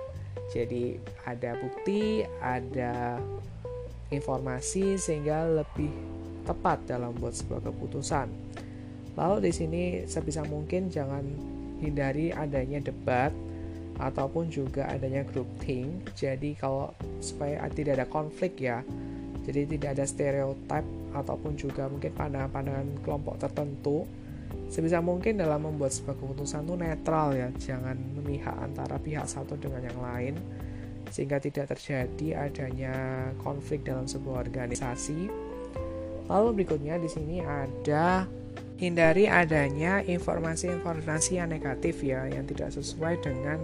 Jadi 0.54 1.00
ada 1.26 1.58
bukti 1.58 2.22
ada 2.38 3.18
informasi 4.14 4.94
sehingga 4.94 5.50
lebih 5.50 5.90
tepat 6.46 6.78
dalam 6.86 7.16
buat 7.18 7.34
sebuah 7.34 7.64
keputusan. 7.64 8.30
Lalu 9.18 9.50
di 9.50 9.52
sini 9.54 9.82
sebisa 10.06 10.46
mungkin 10.46 10.90
jangan 10.92 11.24
hindari 11.82 12.30
adanya 12.30 12.78
debat 12.78 13.34
ataupun 13.98 14.50
juga 14.50 14.90
adanya 14.90 15.22
group 15.22 15.46
think 15.62 16.02
jadi 16.18 16.58
kalau 16.58 16.90
supaya 17.22 17.62
tidak 17.70 18.02
ada 18.02 18.06
konflik 18.10 18.58
ya 18.58 18.82
jadi 19.44 19.68
tidak 19.68 19.90
ada 20.00 20.04
stereotip 20.08 20.84
ataupun 21.12 21.52
juga 21.54 21.86
mungkin 21.86 22.10
pandangan-pandangan 22.16 23.04
kelompok 23.04 23.36
tertentu. 23.36 24.08
Sebisa 24.72 25.04
mungkin 25.04 25.36
dalam 25.36 25.68
membuat 25.68 25.92
sebuah 25.92 26.16
keputusan 26.16 26.64
itu 26.64 26.74
netral 26.74 27.36
ya, 27.36 27.48
jangan 27.60 27.94
memihak 28.16 28.56
antara 28.56 28.96
pihak 28.96 29.28
satu 29.28 29.60
dengan 29.60 29.84
yang 29.84 30.00
lain 30.00 30.34
sehingga 31.12 31.36
tidak 31.38 31.76
terjadi 31.76 32.48
adanya 32.48 32.96
konflik 33.44 33.84
dalam 33.84 34.08
sebuah 34.08 34.48
organisasi. 34.48 35.28
Lalu 36.26 36.48
berikutnya 36.64 36.96
di 36.96 37.06
sini 37.12 37.44
ada 37.44 38.24
hindari 38.80 39.28
adanya 39.28 40.00
informasi-informasi 40.02 41.38
yang 41.38 41.52
negatif 41.52 42.00
ya 42.02 42.26
yang 42.26 42.48
tidak 42.48 42.72
sesuai 42.74 43.20
dengan 43.22 43.60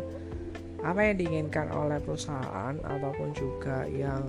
apa 0.80 1.00
yang 1.12 1.16
diinginkan 1.20 1.68
oleh 1.72 2.00
perusahaan 2.00 2.76
ataupun 2.76 3.28
juga 3.36 3.84
yang 3.88 4.24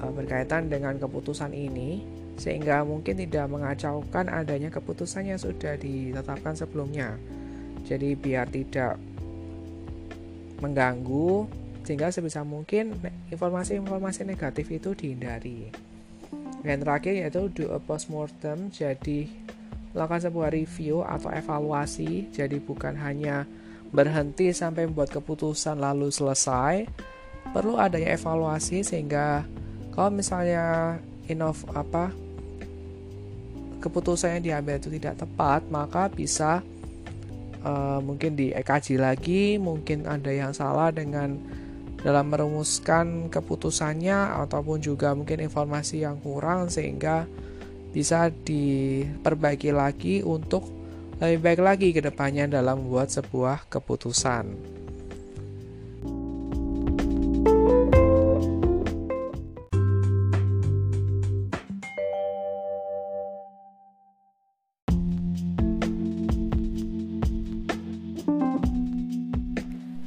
berkaitan 0.00 0.68
dengan 0.68 0.96
keputusan 1.00 1.52
ini 1.52 2.04
sehingga 2.36 2.84
mungkin 2.84 3.16
tidak 3.16 3.48
mengacaukan 3.48 4.28
adanya 4.28 4.68
keputusan 4.68 5.24
yang 5.24 5.40
sudah 5.40 5.76
ditetapkan 5.80 6.52
sebelumnya. 6.52 7.16
Jadi 7.88 8.12
biar 8.12 8.50
tidak 8.52 9.00
mengganggu 10.60 11.48
sehingga 11.86 12.10
sebisa 12.10 12.42
mungkin 12.42 12.98
informasi-informasi 13.30 14.26
negatif 14.26 14.68
itu 14.68 14.92
dihindari. 14.92 15.70
Dan 16.66 16.82
terakhir 16.82 17.14
yaitu 17.14 17.46
do 17.52 17.70
a 17.70 17.78
postmortem 17.78 18.74
jadi 18.74 19.30
lakukan 19.96 20.28
sebuah 20.28 20.52
review 20.52 21.00
atau 21.00 21.32
evaluasi 21.32 22.28
jadi 22.28 22.60
bukan 22.60 23.00
hanya 23.00 23.48
berhenti 23.94 24.52
sampai 24.52 24.84
membuat 24.84 25.08
keputusan 25.08 25.80
lalu 25.80 26.12
selesai 26.12 26.84
perlu 27.54 27.80
adanya 27.80 28.12
evaluasi 28.12 28.84
sehingga 28.84 29.46
kalau 29.96 30.12
misalnya 30.12 31.00
inov 31.24 31.64
apa 31.72 32.12
keputusan 33.80 34.38
yang 34.38 34.44
diambil 34.44 34.76
itu 34.76 34.92
tidak 34.92 35.24
tepat 35.24 35.64
maka 35.72 36.12
bisa 36.12 36.60
uh, 37.64 37.98
mungkin 38.04 38.36
dikaji 38.36 39.00
lagi 39.00 39.56
mungkin 39.56 40.04
ada 40.04 40.28
yang 40.28 40.52
salah 40.52 40.92
dengan 40.92 41.40
dalam 42.04 42.28
merumuskan 42.28 43.32
keputusannya 43.32 44.36
ataupun 44.46 44.84
juga 44.84 45.16
mungkin 45.16 45.40
informasi 45.40 46.04
yang 46.04 46.20
kurang 46.20 46.68
sehingga 46.68 47.24
bisa 47.90 48.28
diperbaiki 48.28 49.72
lagi 49.72 50.20
untuk 50.20 50.68
lebih 51.16 51.40
baik 51.40 51.60
lagi 51.64 51.88
ke 51.96 52.04
depannya 52.04 52.44
dalam 52.44 52.84
membuat 52.84 53.08
sebuah 53.08 53.72
keputusan. 53.72 54.75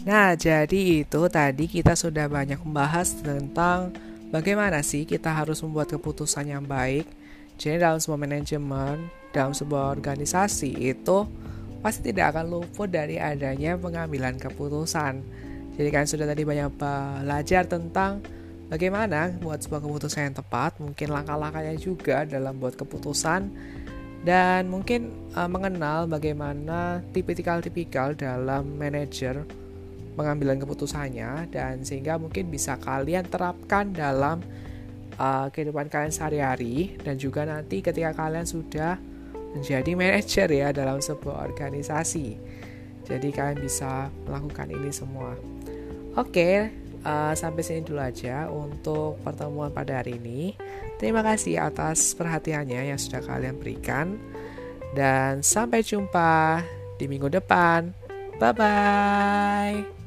Nah, 0.08 0.32
jadi 0.32 1.04
itu 1.04 1.22
tadi 1.28 1.68
kita 1.68 1.92
sudah 1.92 2.32
banyak 2.32 2.56
membahas 2.64 3.20
tentang 3.20 3.92
bagaimana 4.32 4.80
sih 4.80 5.04
kita 5.04 5.28
harus 5.28 5.60
membuat 5.60 5.92
keputusan 5.92 6.48
yang 6.48 6.64
baik. 6.64 7.04
Jadi 7.60 7.84
dalam 7.84 8.00
sebuah 8.00 8.24
manajemen, 8.24 9.12
dalam 9.36 9.52
sebuah 9.52 9.92
organisasi 10.00 10.72
itu 10.80 11.28
pasti 11.84 12.16
tidak 12.16 12.32
akan 12.32 12.46
luput 12.48 12.88
dari 12.88 13.20
adanya 13.20 13.76
pengambilan 13.76 14.40
keputusan. 14.40 15.20
Jadi 15.76 15.90
kan 15.92 16.08
sudah 16.08 16.24
tadi 16.28 16.48
banyak 16.48 16.72
belajar 16.80 17.68
tentang 17.68 18.24
bagaimana 18.72 19.36
buat 19.44 19.60
sebuah 19.60 19.84
keputusan 19.84 20.32
yang 20.32 20.36
tepat, 20.40 20.80
mungkin 20.80 21.08
langkah-langkahnya 21.12 21.76
juga 21.76 22.24
dalam 22.24 22.56
buat 22.56 22.80
keputusan 22.80 23.52
dan 24.24 24.68
mungkin 24.68 25.12
uh, 25.36 25.48
mengenal 25.48 26.08
bagaimana 26.08 27.00
tipikal-tipikal 27.16 28.12
dalam 28.16 28.76
manajer 28.76 29.48
pengambilan 30.20 30.60
keputusannya 30.60 31.48
dan 31.48 31.88
sehingga 31.88 32.20
mungkin 32.20 32.52
bisa 32.52 32.76
kalian 32.76 33.24
terapkan 33.24 33.96
dalam 33.96 34.44
uh, 35.16 35.48
kehidupan 35.48 35.88
kalian 35.88 36.12
sehari-hari 36.12 37.00
dan 37.00 37.16
juga 37.16 37.48
nanti 37.48 37.80
ketika 37.80 38.12
kalian 38.12 38.44
sudah 38.44 39.00
menjadi 39.56 39.92
manajer 39.96 40.50
ya 40.52 40.76
dalam 40.76 41.00
sebuah 41.00 41.48
organisasi. 41.48 42.36
Jadi 43.08 43.32
kalian 43.32 43.64
bisa 43.64 44.12
melakukan 44.28 44.70
ini 44.70 44.92
semua. 44.92 45.34
Oke, 46.14 46.70
uh, 47.08 47.34
sampai 47.34 47.64
sini 47.64 47.82
dulu 47.82 48.04
aja 48.04 48.52
untuk 48.52 49.18
pertemuan 49.24 49.72
pada 49.72 50.04
hari 50.04 50.20
ini. 50.20 50.54
Terima 51.00 51.24
kasih 51.24 51.64
atas 51.64 52.12
perhatiannya 52.14 52.92
yang 52.92 53.00
sudah 53.00 53.24
kalian 53.24 53.56
berikan 53.56 54.20
dan 54.94 55.40
sampai 55.40 55.82
jumpa 55.82 56.62
di 57.00 57.08
minggu 57.08 57.32
depan. 57.32 57.96
Bye 58.38 58.54
bye. 58.56 59.99